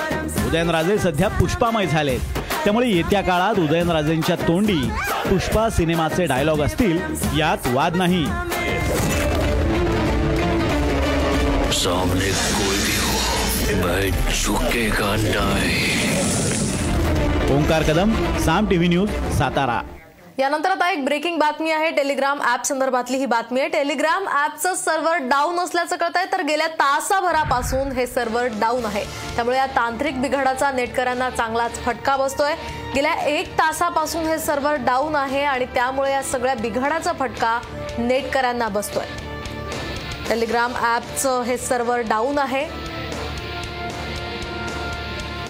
उदयनराजे 0.46 0.98
सध्या 0.98 1.28
पुष्पामय 1.28 1.87
झालेत. 1.87 2.20
त्यामुळे 2.64 2.88
येत्या 2.88 3.20
काळात 3.20 3.59
उदयनराजेंच्या 3.59 4.37
तोंडी 4.37 4.78
पुष्पा 5.31 5.68
सिनेमाचे 5.70 6.26
डायलॉग 6.26 6.61
असतील 6.61 6.98
यात 7.38 7.66
वाद 7.66 7.96
नाही. 7.96 8.24
सामने 11.72 12.31
कोई 12.57 12.78
भी 12.78 12.96
हो. 13.02 13.87
मैं 13.87 14.11
झुकेगा 14.11 15.14
नहीं. 15.18 15.78
Omkar 17.57 17.83
Kadam 17.83 18.14
Saam 18.38 18.66
TV 18.66 18.88
news 18.88 19.11
Satara. 19.38 19.81
यानंतर 20.38 20.70
आता 20.70 20.88
एक 20.90 21.05
ब्रेकिंग 21.05 21.38
बातमी 21.38 21.70
आहे. 21.70 21.90
टेलिग्राम 21.90 22.40
ऍप 22.48 22.64
संदर्भातली 22.64 23.16
ही 23.18 23.27
बातमी 23.27 23.61
आहे. 23.61 23.68
टेलिग्राम 23.68 24.29
ऍपचं 24.44 24.74
सर्व्हर 24.74 25.16
डाऊन 25.29 25.59
असल्याचं 25.61 25.96
कळत 25.96 26.16
आहे 26.16 26.27
तर 26.33 26.42
गेल्या 26.42 26.66
तासाभरापासून 26.68 27.90
हे 27.92 28.07
सर्व्हर 28.07 28.46
डाऊन 28.61 28.85
आहे. 28.85 29.05
त्यामुळे 29.37 29.57
या 29.57 29.66
तांत्रिक 29.66 30.20
बिघाडाचा 30.22 30.70
नेटकऱ्यांना 30.70 31.31
चांगलाच 31.31 31.81
फटका 31.85 32.16
बसतोय. 32.16 32.55
गेल्या 32.94 33.14
एक 33.27 33.53
तासापासून 33.53 34.27
हे 34.27 34.38
सर्व्हर 34.38 34.74
डाऊन 34.74 35.16
आहे 35.16 35.44
आणि 35.44 35.64
त्यामुळे 35.64 36.12
या 36.12 36.22
सगळ्या 36.22 36.55
बिघाडाचा 36.55 37.12
फटका 37.12 37.59
नेटकऱ्यांना 37.98 38.68
बसतोय. 38.68 39.07
टेलिग्राम 40.29 40.72
ऍपचं 40.94 41.42
हे 41.42 41.59
सर्व्हर 41.59 42.01
डाऊन 42.01 42.38
आहे. 42.38 42.88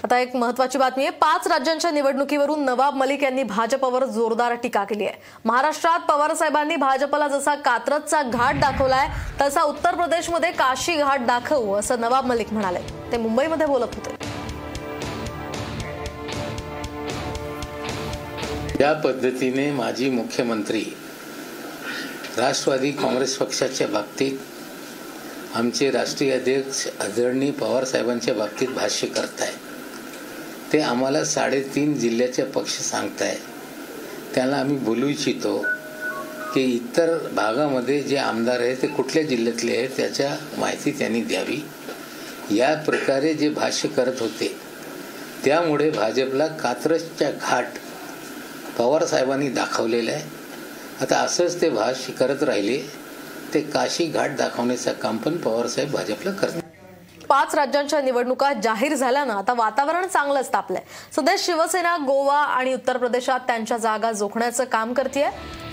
आता 0.03 0.17
एक 0.17 0.35
महत्वाची 0.35 0.77
बातमी 0.77 1.03
आहे. 1.03 1.11
पाच 1.11 1.47
राज्यांच्या 1.47 1.89
निवडणुकीवरून 1.91 2.63
नवाब 2.65 2.95
मलिक 2.95 3.23
यांनी 3.23 3.43
भाजपवर 3.43 4.05
जोरदार 4.05 4.53
टीका 4.63 4.83
केली 4.83 5.05
आहे. 5.05 5.21
महाराष्ट्रात 5.45 5.99
पवार 6.09 6.33
साहेबांनी 6.33 6.75
भाजपला 6.75 7.27
जसा 7.27 7.55
कात्रजचा 7.55 8.21
घाट 8.23 8.59
दाखवलाय 8.59 9.07
तसा 9.41 9.61
उत्तर 9.61 9.95
प्रदेशमध्ये 9.95 10.51
काशी 10.51 10.95
घाट 10.95 11.25
दाखवू 11.25 11.73
असं 11.73 11.99
नवाब 12.01 12.25
मलिक 12.25 12.53
म्हणाले. 12.53 12.79
ते 13.11 13.17
मुंबईमध्ये 13.17 13.67
बोलत 13.67 13.95
होते. 13.95 14.17
या 18.79 18.93
पद्धतीने 19.03 19.71
माजी 19.71 20.09
मुख्यमंत्री 20.09 20.83
राष्ट्रवादी 22.37 22.91
काँग्रेस 22.91 23.37
पक्षाच्या 23.37 23.87
बाबतीत 23.87 24.37
आमचे 25.55 25.89
राष्ट्रीय 25.91 26.31
अध्यक्ष 26.33 26.87
आदरणीय 27.01 27.51
पवार 27.51 27.83
साहेबांच्या 27.83 28.33
बाबतीत 28.33 28.67
भाष्य 28.67 29.07
करतायत 29.07 29.67
ते 30.73 30.79
आम्हाला 30.81 31.23
साडेतीन 31.25 31.93
जिल्ह्याचे 31.99 32.43
पक्ष 32.45 32.77
सांगताय. 32.81 33.35
त्यांना 34.35 34.57
आम्ही 34.57 34.77
बोलू 34.77 35.07
इच्छितो 35.07 35.57
की 36.53 36.61
इतर 36.63 37.17
भागामध्ये 37.35 38.01
जे 38.01 38.17
आमदार 38.17 38.59
आहेत 38.59 38.77
ते 38.81 38.87
कुठल्या 38.87 39.23
जिल्ह्यातले 39.23 39.75
आहेत 39.77 39.89
त्याच्या 39.97 40.35
माहिती 40.57 40.91
त्यांनी 40.91 41.21
द्यावी. 41.21 41.61
या 42.51 42.73
प्रकारे 42.85 43.33
जे 43.33 43.49
भाष्य 43.49 43.89
करत 43.89 44.19
होते 44.19 44.55
त्यामुळे 45.45 45.89
भाजपला 45.89 46.47
कात्रजच्या 46.47 47.31
घाट 47.31 47.77
पवार 48.77 49.05
साहेबांनी 49.05 49.49
दाखवलेलं 49.49 50.11
आहे. 50.11 50.23
आता 51.01 51.17
असंच 51.17 51.61
ते 51.61 51.69
भाष्य 51.69 52.13
करत 52.13 52.43
राहिले 52.43 52.77
ते 53.53 53.61
काशी 53.63 54.05
घाट 54.05 54.35
दाखवण्याचं 54.37 54.93
काम 54.93 55.17
पण 55.17 55.37
पवारसाहेब 55.37 55.91
भाजपला 55.91 56.31
करतात. 56.31 56.61
पाच 57.29 57.53
राज्यांच्या 57.55 58.01
निवडणुका 58.01 58.51
जाहीर 58.53 58.93
झाल्यानं 58.95 59.33
आता 59.33 59.53
वातावरण 59.53 60.07
चांगलंच 60.07 60.51
तापलंय. 60.53 60.81
सध्या 61.15 61.35
शिवसेना 61.39 61.95
गोवा 61.97 62.37
आणि 62.37 62.73
उत्तर 62.73 62.97
प्रदेशात 62.97 63.39
त्यांच्या 63.47 63.77
जागा 63.77 64.11
जोखण्याचं 64.11 64.63
काम 64.63 64.93
करते 64.93 65.27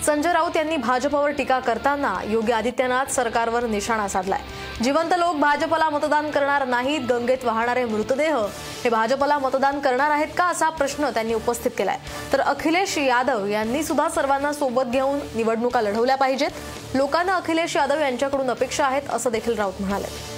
संजय 0.05 0.33
राऊत 0.33 0.57
यांनी 0.57 0.77
भाजपवर 0.77 1.31
टीका 1.31 1.59
करताना 1.59 2.13
योगी 2.25 2.51
आदित्यनाथ 2.51 3.11
सरकारवर 3.11 3.65
निशाणा 3.65 4.07
साधलाय. 4.07 4.39
जिवंत 4.83 5.13
लोक 5.17 5.35
भाजपला 5.35 5.89
मतदान 5.89 6.29
करणार 6.31 6.65
नाहीत 6.65 7.07
गंगेत 7.09 7.45
वाहणारे 7.45 7.85
मृतदेह 7.85 8.37
हे 8.83 8.89
भाजपला 8.89 9.37
मतदान 9.37 9.79
करणार 9.79 10.11
आहेत 10.11 10.27
का 10.37 10.45
असा 10.45 10.69
प्रश्न 10.69 11.09
त्यांनी 11.09 11.33
उपस्थित 11.33 11.71
केलाय. 11.77 11.97
तर 12.33 12.41
अखिलेश 12.41 12.97
यादव 12.97 13.45
यांनी 13.45 13.83
सुद्धा 13.83 14.09
सर्वांना 14.09 14.53
सोबत 14.53 14.91
घेऊन 14.91 15.19
निवडणुका 15.35 15.81
लढवल्या 15.81 16.15
पाहिजेत. 16.15 16.95
लोकांना 16.95 17.35
अखिलेश 17.35 17.75
यादव 17.75 17.99
यांच्याकडून 17.99 18.49
अपेक्षा 18.51 18.85
आहेत 18.85 19.09
असं 19.09 19.31
देखील 19.31 19.57
राऊत 19.57 19.73
म्हणाले. 19.79 20.36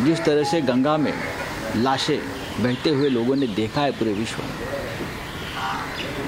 जिस 0.00 0.24
तरह 0.24 0.44
से 0.44 0.60
गंगा 0.62 0.96
में 0.96 1.12
लाशें 1.76 2.18
बहते 2.60 2.90
हुए 2.90 3.08
लोगों 3.08 3.36
ने 3.36 3.46
देखा 3.48 3.80
है 3.80 3.90
पूरे 3.92 4.12
विश्व 4.12 4.42
में, 4.42 4.50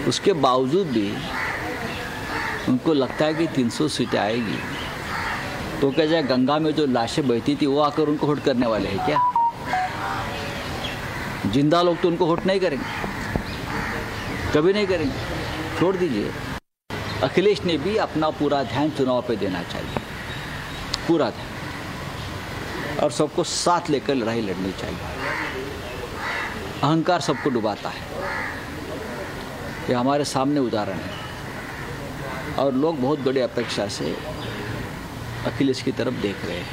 उसके 0.08 0.32
बावजूद 0.40 0.86
भी 0.88 1.12
उनको 2.68 2.92
लगता 2.94 3.24
है 3.24 3.34
कि 3.34 3.46
300 3.48 3.88
सीटें 3.88 4.18
आएगी। 4.18 4.58
तो 5.80 5.90
क्या 5.90 6.06
जाए, 6.06 6.22
गंगा 6.22 6.58
में 6.58 6.72
जो 6.72 6.86
लाशें 6.86 7.26
बहती 7.28 7.54
थी, 7.56 7.66
वो 7.66 7.80
आकर 7.80 8.08
उनको 8.08 8.26
वोट 8.26 8.42
करने 8.44 8.66
वाले 8.66 8.88
हैं 8.88 9.06
क्या? 9.06 9.20
ज़िंदा 11.52 11.82
लोग 11.82 12.00
तो 12.00 12.08
उनको 12.08 12.26
वोट 12.26 12.46
नहीं 12.46 12.60
करेंगे। 12.60 12.84
कभी 14.54 14.72
नहीं 14.72 14.86
करेंगे। 14.86 15.78
छोड़ 15.78 15.96
दीजिए। 15.96 16.30
अखिलेश 17.22 17.62
ने 17.64 17.76
भी 17.78 17.96
अपना 17.98 18.30
पूरा 18.32 18.62
ध्यान 18.64 18.90
चुनाव 18.90 19.22
पे 19.28 19.36
देना 19.36 19.62
चाहिए। 19.62 20.02
पूरा 21.08 21.30
ध्यान। 21.30 21.51
और 23.00 23.10
सबको 23.10 23.44
साथ 23.44 23.90
लेकर 23.90 24.14
लड़ाई 24.14 24.40
लड़नी 24.40 24.72
चाहिए। 24.72 24.98
अहंकार 26.82 27.20
सबको 27.20 27.50
डुबाता 27.50 27.88
है। 27.88 28.00
ये 29.88 29.94
हमारे 29.94 30.24
सामने 30.24 30.60
उदाहरण 30.60 30.98
है। 30.98 31.22
और 32.58 32.74
लोग 32.74 33.00
बहुत 33.00 33.18
बड़ी 33.18 33.40
अपेक्षा 33.40 33.86
से 33.86 34.16
अखिलेश 35.46 35.82
की 35.82 35.92
तरफ़ 35.92 36.14
देख 36.14 36.44
रहे 36.44 36.56
हैं। 36.56 36.66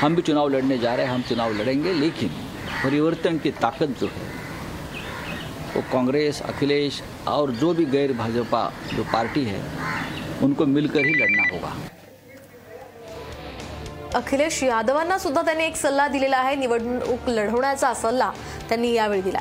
हम 0.00 0.16
भी 0.16 0.22
चुनाव 0.22 0.48
लड़ने 0.48 0.78
जा 0.78 0.94
रहे 0.94 1.06
हैं, 1.06 1.12
हम 1.12 1.22
चुनाव 1.22 1.52
लड़ेंगे, 1.52 1.92
लेकिन 1.92 2.28
परिवर्तन 2.84 3.38
की 3.38 3.50
ताकत 3.50 3.86
जो 3.86 4.06
है, 4.06 4.44
वो 5.76 5.82
कांग्रेस, 5.82 6.42
अखिलेश 6.42 7.02
और 7.28 7.50
जो 7.50 7.74
भी 7.74 7.84
गैर 7.84 8.12
भाजपा 8.12 8.72
जो 8.96 9.04
पार्टी 9.04 9.44
है, 9.44 9.64
उनको 10.42 10.66
मिलकर 10.66 11.00
ही 11.00 11.14
लड़ना 11.14 11.42
होगा। 11.52 11.93
अखिलेश 14.14 14.62
यादवांना 14.62 15.18
सुद्धा 15.18 15.42
त्यांनी 15.42 15.64
एक 15.64 15.76
सल्ला 15.76 16.06
दिलेला 16.08 16.36
आहे. 16.36 16.54
निवडणूक 16.56 17.28
लढवण्याचा 17.28 17.92
सल्ला 17.94 18.30
त्यांनी 18.68 18.92
यावेळी 18.92 19.22
दिला 19.22 19.38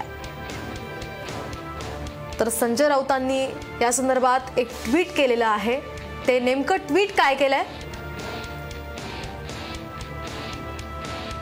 तर 2.40 2.50
संजय 2.50 2.88
राऊतांनी 2.88 3.44
या 3.82 3.92
संदर्भात 3.94 4.58
एक 4.60 4.70
ट्विट 4.86 5.16
केलेलं 5.18 5.46
आहे. 5.46 5.80
ते 6.28 6.40
नेमकं 6.40 6.78
ट्विट 6.88 7.12
काय 7.18 7.36
केलंय? 7.36 7.64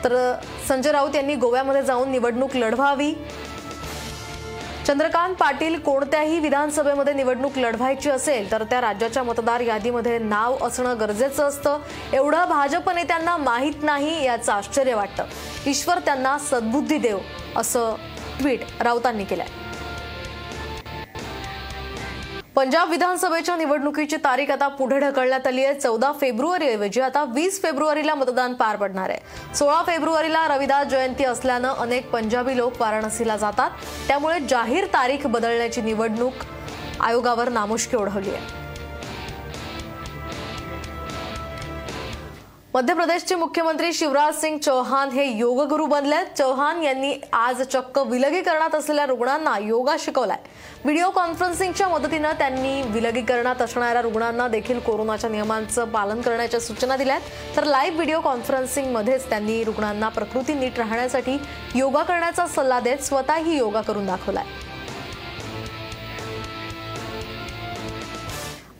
तर 0.04 0.14
संजय 0.68 0.92
राऊत 0.92 1.16
यांनी 1.16 1.34
गोव्यामध्ये 1.34 1.82
जाऊन 1.82 2.10
निवडणूक 2.10 2.56
लढवावी. 2.56 3.14
चंद्रकांत 4.86 5.34
पाटील 5.34 5.78
कोणत्याही 5.78 6.38
विधानसभेमध्ये 6.38 7.12
निवडणूक 7.14 7.58
लढवायची 7.58 8.10
असेल 8.10 8.50
तर 8.52 8.62
त्या 8.62 8.80
राज्याच्या 8.80 9.22
मतदार 9.22 9.60
यादीमध्ये 9.60 10.18
नाव 10.18 10.56
असणं 10.62 11.00
गरजेचं 11.00 11.44
असतं. 11.44 11.78
एवढं 12.12 12.48
भाजप 12.48 12.90
नेत्यांना 12.90 13.36
माहीत 13.36 13.82
नाही 13.82 14.24
याचं 14.24 14.52
आश्चर्य 14.52 14.94
वाटतं. 14.94 15.24
ईश्वर 15.66 15.98
त्यांना 15.98 16.38
सद्बुद्धी 16.38 16.98
देव 16.98 17.18
असं 17.56 17.94
ट्विट 18.40 18.60
राऊतांनी 18.80 19.24
केलंय. 19.24 19.61
पंजाब 22.54 22.90
विधानसभेच्या 22.90 23.56
निवडणुकीची 23.56 24.16
तारीख 24.16 24.50
आता 24.50 24.68
पुढे 24.68 24.98
ढकलण्यात 24.98 25.46
आली 25.46 25.64
आहे. 25.64 25.74
चौदा 25.74 26.12
फेब्रुवारी 26.20 26.66
ऐवजी 26.68 27.00
आता 27.00 27.24
वीस 27.24 27.62
फेब्रुवारीला 27.62 28.14
मतदान 28.14 28.54
पार 28.54 28.76
पडणार 28.76 29.10
आहे. 29.10 29.54
सोळा 29.54 29.82
फेब्रुवारीला 29.86 30.46
रविदास 30.48 30.86
जयंती 30.86 31.24
असल्यानं 31.24 31.68
अनेक 31.68 32.10
पंजाबी 32.10 32.56
लोक 32.56 32.80
वाराणसीला 32.80 33.36
जातात. 33.36 33.70
त्यामुळे 34.08 34.40
जाहीर 34.40 34.84
तारीख 34.84 35.26
बदलण्याची 35.26 35.82
निवडणूक 35.82 36.32
आयोगावर 37.00 37.48
नामुष्की 37.48 37.96
ओढवली 37.96 38.30
आहे. 38.30 38.61
मध्य 42.74 42.94
प्रदेशचे 42.94 43.34
मुख्यमंत्री 43.34 43.92
शिवराज 43.92 44.34
सिंग 44.34 44.58
चौहान 44.58 45.10
हे 45.10 45.24
योगगुरू 45.38 45.86
बनले. 45.86 46.16
चौहान 46.38 46.82
यांनी 46.82 47.12
आज 47.32 47.60
चक्क 47.62 47.98
विलगीकरणात 47.98 48.74
असलेल्या 48.74 49.04
रुग्णांना 49.06 49.56
योगा 49.58 49.96
शिकवलाय. 49.98 50.38
व्हिडिओ 50.84 51.10
कॉन्फरन्सिंगच्या 51.10 51.88
मदतीनं 51.88 52.32
त्यांनी 52.38 52.80
विलगीकरणात 52.82 53.62
असणाऱ्या 53.62 54.02
रुग्णांना 54.02 54.48
देखील 54.48 54.78
कोरोनाच्या 54.78 55.30
नियमांचं 55.30 55.84
पालन 55.84 56.20
करण्याच्या 56.20 56.60
सूचना 56.60 56.96
दिल्या 56.96 57.18
तर 57.56 57.64
लाईव्ह 57.64 57.96
व्हिडिओ 57.96 58.20
कॉन्फरन्सिंगमध्येच 58.20 59.28
त्यांनी 59.30 59.62
रुग्णांना 59.64 60.08
प्रकृती 60.08 60.54
नीट 60.54 60.78
राहण्यासाठी 60.78 61.38
योगा 61.74 62.02
करण्याचा 62.02 62.46
सल्ला 62.46 62.80
देत 62.80 63.04
स्वतःही 63.04 63.58
योगा 63.58 63.80
करून 63.80 64.06
दाखवलाय. 64.06 64.44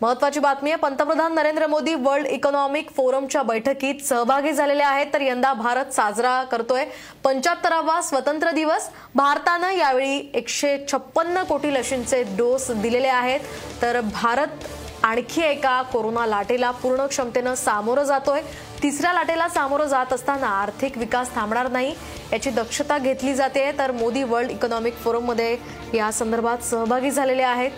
महत्वाची 0.03 0.39
बातमी 0.39 0.69
आहे. 0.69 0.77
पंतप्रधान 0.79 1.33
नरेंद्र 1.33 1.67
मोदी 1.67 1.93
वर्ल्ड 1.95 2.27
इकॉनॉमिक 2.27 2.89
फोरमच्या 2.95 3.43
बैठकीत 3.43 4.01
सहभागी 4.05 4.51
झालेले 4.51 4.83
आहेत. 4.83 5.07
तर 5.13 5.21
यंदा 5.21 5.53
भारत 5.53 5.93
साजरा 5.93 6.43
करतोय. 6.43 6.85
पंच्याहत्तरावा 7.23 7.99
स्वतंत्र 8.01 8.51
दिवस. 8.51 8.89
भारतानं 9.15 9.71
यावेळी 9.71 10.29
एकशे 10.33 10.77
छप्पन्न 10.91 11.43
कोटी 11.43 11.73
लशींचे 11.73 12.21
डोस 12.37 12.69
दिलेले 12.71 13.07
आहेत. 13.07 13.39
तर 13.81 13.99
भारत 14.13 14.67
आणखी 15.03 15.41
एका 15.41 15.81
कोरोना 15.81 16.25
लाटेला 16.25 16.71
पूर्ण 16.71 17.05
क्षमतेनं 17.05 17.55
सामोरं 17.55 18.03
जातोय. 18.03 18.41
तिसऱ्या 18.83 19.13
लाटेला 19.13 19.47
सामोरं 19.49 19.85
जात 19.85 20.13
असताना 20.13 20.47
आर्थिक 20.61 20.97
विकास 20.97 21.33
थांबणार 21.35 21.67
नाही 21.71 21.95
याची 22.33 22.49
दक्षता 22.49 22.97
घेतली 22.97 23.33
जाते. 23.33 23.71
तर 23.79 23.91
मोदी 23.91 24.23
वर्ल्ड 24.23 24.51
इकॉनॉमिक 24.51 24.95
फोरममध्ये 24.95 25.57
या 25.93 26.11
संदर्भात 26.11 26.63
सहभागी 26.63 27.11
झालेले 27.11 27.43
आहेत. 27.43 27.71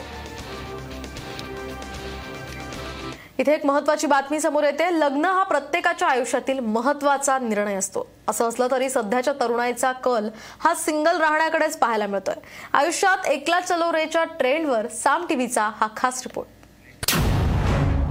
इथे 3.40 3.54
एक 3.54 3.66
महत्वाची 3.66 4.08
बातमी 4.08 4.40
समोर 4.40 4.64
येते. 4.64 4.88
लग्न 5.00 5.26
हा 5.26 5.44
प्रत्येकाच्या 5.44 6.08
आयुष्यातील 6.08 6.60
महत्त्वाचा 6.60 7.38
निर्णय 7.40 7.76
असतो. 7.76 8.08
असं 8.28 8.50
असलं 8.50 8.68
तरी 8.72 8.90
सध्याच्या 8.90 9.34
तरुणाईचा 9.34 9.92
कल 9.92 10.30
हा 10.60 10.74
सिंगल 10.76 11.20
राहण्याकडेच 11.22 11.78
पाहायला 11.78 12.08
मिळतोय. 12.08 12.36
आयुष्यात 12.74 13.28
एकला 13.28 13.60
चलो 13.60 13.92
रेच्या 13.94 14.24
ट्रेंडवर 14.24 14.88
साम 14.88 15.26
टीव्हीचा 15.30 15.70
हा 15.78 15.88
खास 15.98 16.24
रिपोर्ट. 16.26 16.48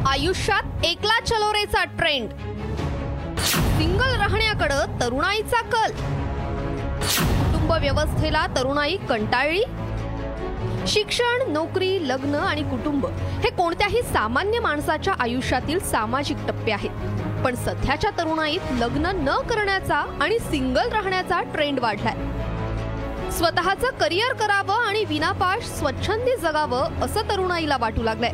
आयुष्यात 0.09 0.85
एकला 0.85 1.21
चलोरेचा 1.25 1.85
ट्रेंड. 1.85 2.31
सिंगल 3.39 4.17
राहण्याकडं 4.17 5.01
तरुणाईचा 5.01 5.63
कल. 5.63 5.91
कुटुंब 7.41 7.73
व्यवस्थेला 7.73 8.47
तरुणाई 8.47 8.97
कंटाळली? 9.09 9.63
शिक्षण 10.87 11.53
नोकरी 11.53 12.09
लग्न 12.09 12.35
आणि 12.35 12.63
कुटुंब 12.63 13.07
हे 13.45 13.51
कोणत्याही 13.51 14.03
सामान्य 14.03 14.59
माणसाच्या 14.59 15.15
आयुष्यातील 15.21 15.79
सामाजिक 15.79 16.37
टप्पे 16.49 16.73
आहेत. 16.73 16.91
पण 17.45 17.55
सध्याच्या 17.55 18.11
तरुणाईत 18.11 18.61
लग्न 18.73 19.07
न 19.07 19.37
करण्याचा 19.37 20.19
आणि 20.21 20.39
सिंगल 20.39 20.89
राहण्याचा 20.89 21.43
ट्रेंड 21.43 21.81
वाढलाय. 21.81 22.15
स्वतःचं 23.31 23.91
करिअर 23.91 24.33
करावं 24.33 24.75
आणि 24.75 25.05
विनापाश 25.05 25.65
स्वच्छंदी 25.65 26.37
जगावं 26.37 27.01
असं 27.03 27.21
तरुणाईला 27.31 27.77
वाटू 27.81 28.03
लागलंय. 28.03 28.33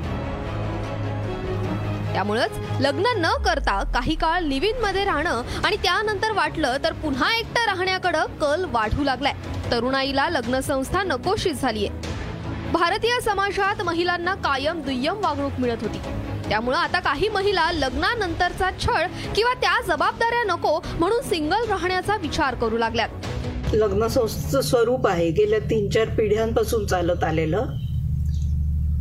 त्यामुळंच 2.12 2.50
लग्न 2.80 3.04
न 3.16 3.42
करता 3.44 3.82
काही 3.84 4.14
काळ 4.14 4.40
लिव्हिनमध्ये 4.40 5.04
राहणं 5.04 5.42
आणि 5.64 5.76
त्यानंतर 5.76 6.32
वाटलं 6.32 6.76
तर 6.84 6.92
पुन्हा 6.92 7.34
एकटं 7.34 7.66
राहण्याकडं 7.66 8.24
कल 8.24 8.64
वाढू 8.64 9.04
लागलाय. 9.04 9.32
तरुणाईला 9.70 10.28
लग्न 10.28 10.60
संस्था 10.60 11.02
नकोशीच 11.02 11.60
झालीय. 11.60 11.88
भारतीय 12.72 13.20
समाजात 13.20 13.82
महिलांना 13.82 14.34
कायम 14.34 14.82
दुय्यम 14.82 15.16
वागणूक 15.16 15.52
मिळत 15.58 15.76
होती. 15.80 15.98
त्यामुळं 16.48 16.76
आता 16.76 17.00
काही 17.00 17.28
महिला 17.28 17.72
लग्नानंतरचा 17.72 18.70
छळ 18.70 19.06
किंवा 19.36 19.54
त्या 19.54 19.80
जबाबदाऱ्या 19.86 20.44
नको 20.44 20.80
म्हणून 20.98 21.20
सिंगल 21.22 21.68
राहण्याचा 21.68 22.16
विचार 22.16 22.54
करू 22.54 22.78
लागल्यात. 22.78 23.08
लग्न 23.72 24.06
संस्थेचं 24.06 24.60
स्वरूप 24.60 25.06
आहे. 25.06 25.30
गेल्या 25.30 25.58
तीन 25.58 25.90
चार 25.90 26.08
पिढ्यांपासून 26.08 26.86
चालत 26.86 27.24
आलेलं. 27.24 27.66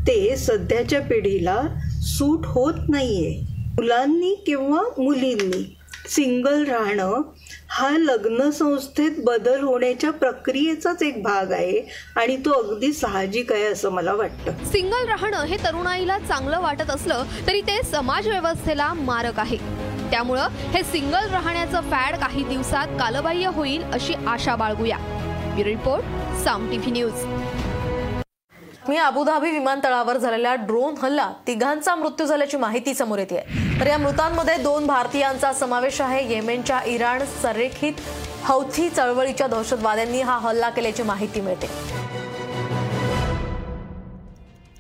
ते 0.08 0.38
सध्याच्या 0.38 1.02
पिढीला 1.02 1.62
सूट 2.02 2.46
होत 2.46 2.74
नाहीये. 2.90 3.42
मुलांनी 3.50 4.44
किंवा 4.46 4.82
मुलींनी 4.98 5.78
सिंगल 6.08 6.64
राहणं 6.66 7.22
हा 7.72 7.90
लग्न 7.90 8.50
संस्थेत 8.50 9.12
बदल 9.18 9.62
होण्याच्या 9.62 10.12
प्रक्रियेचाच 10.12 11.04
एक 11.04 11.24
भाग 11.24 11.52
आहे 11.52 11.82
आणि 12.16 12.38
तो 12.38 12.52
अगदी 12.52 12.92
साहजिक 12.94 13.52
आहे 13.54 13.64
असं 13.64 13.90
मला 13.90 14.14
वाटतं. 14.14 14.66
सिंगल 14.66 15.08
राहणं 15.08 15.44
हे 15.44 15.58
तरुणाईला 15.58 16.18
चांगलं 16.20 16.62
वाटत 16.62 16.90
असलं 16.90 17.24
तरी 17.48 17.62
ते 17.62 17.82
समाज 17.84 18.28
व्यवस्थेला 18.28 18.94
मारक 18.94 19.40
आहे. 19.40 19.58
त्यामुळं 20.12 20.48
हे 20.48 20.84
सिंगल 20.84 21.30
राहण्याचं 21.30 21.82
फॅड 21.82 22.16
काही 22.16 22.44
दिवसात 22.44 22.88
कालबाह्य 22.88 23.48
होईल 23.48 23.84
अशी 23.84 24.14
आशा 24.14 24.56
बाळगूया. 24.56 24.98
Report 25.66 26.04
Saam 26.44 26.70
TV 26.72 26.92
news. 26.92 27.14
मी 28.90 28.98
अबुधाबी 28.98 29.50
विमानतळावर 29.52 30.18
झालेल्या 30.18 30.54
ड्रोन 30.56 30.96
हल्ला 31.02 31.32
तिघांचा 31.48 31.96
मृत्यू 31.96 32.26
झाल्याची 32.26 32.58
माहिती 32.58 32.94
समोर 32.94 33.20
येते 33.20 33.42
तर 33.80 33.88
या 33.88 33.98
मृतांमध्ये 33.98 34.56
दोन 34.58 34.88
भारतीयांचा 34.88 35.52
समावेश 35.54 36.00
आहे. 36.02 36.24
येमेनच्या 36.34 36.80
इराण 36.86 37.24
संरेखित 37.42 37.94
हौथी 38.44 38.90
चळवळीच्या 38.90 39.48
दहशतवाद्यांनी 39.48 40.22
हा 40.22 40.38
हल्ला 40.38 40.70
केल्याची 40.70 41.04
माहिती 41.04 41.42
मिळते. 41.42 41.70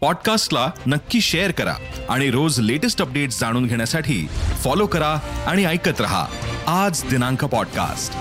पॉडकास्टला 0.02 0.70
नक्की 0.86 1.22
शेअर 1.22 1.52
करा 1.52 1.76
आणि 2.10 2.32
रोज 2.32 2.60
लेटेस्ट 2.60 3.02
अपडेट्स 3.02 3.40
जाणून 3.40 3.68
घेण्यासाठी 3.68 4.28
फॉलो 4.64 4.86
करा 4.86 5.18
आणि 5.48 5.66
ऐकत 5.66 6.02
रहा. 6.02 6.26
आज 6.68 7.04
दिनांक 7.04 7.46
पॉडकास्ट. 7.46 8.14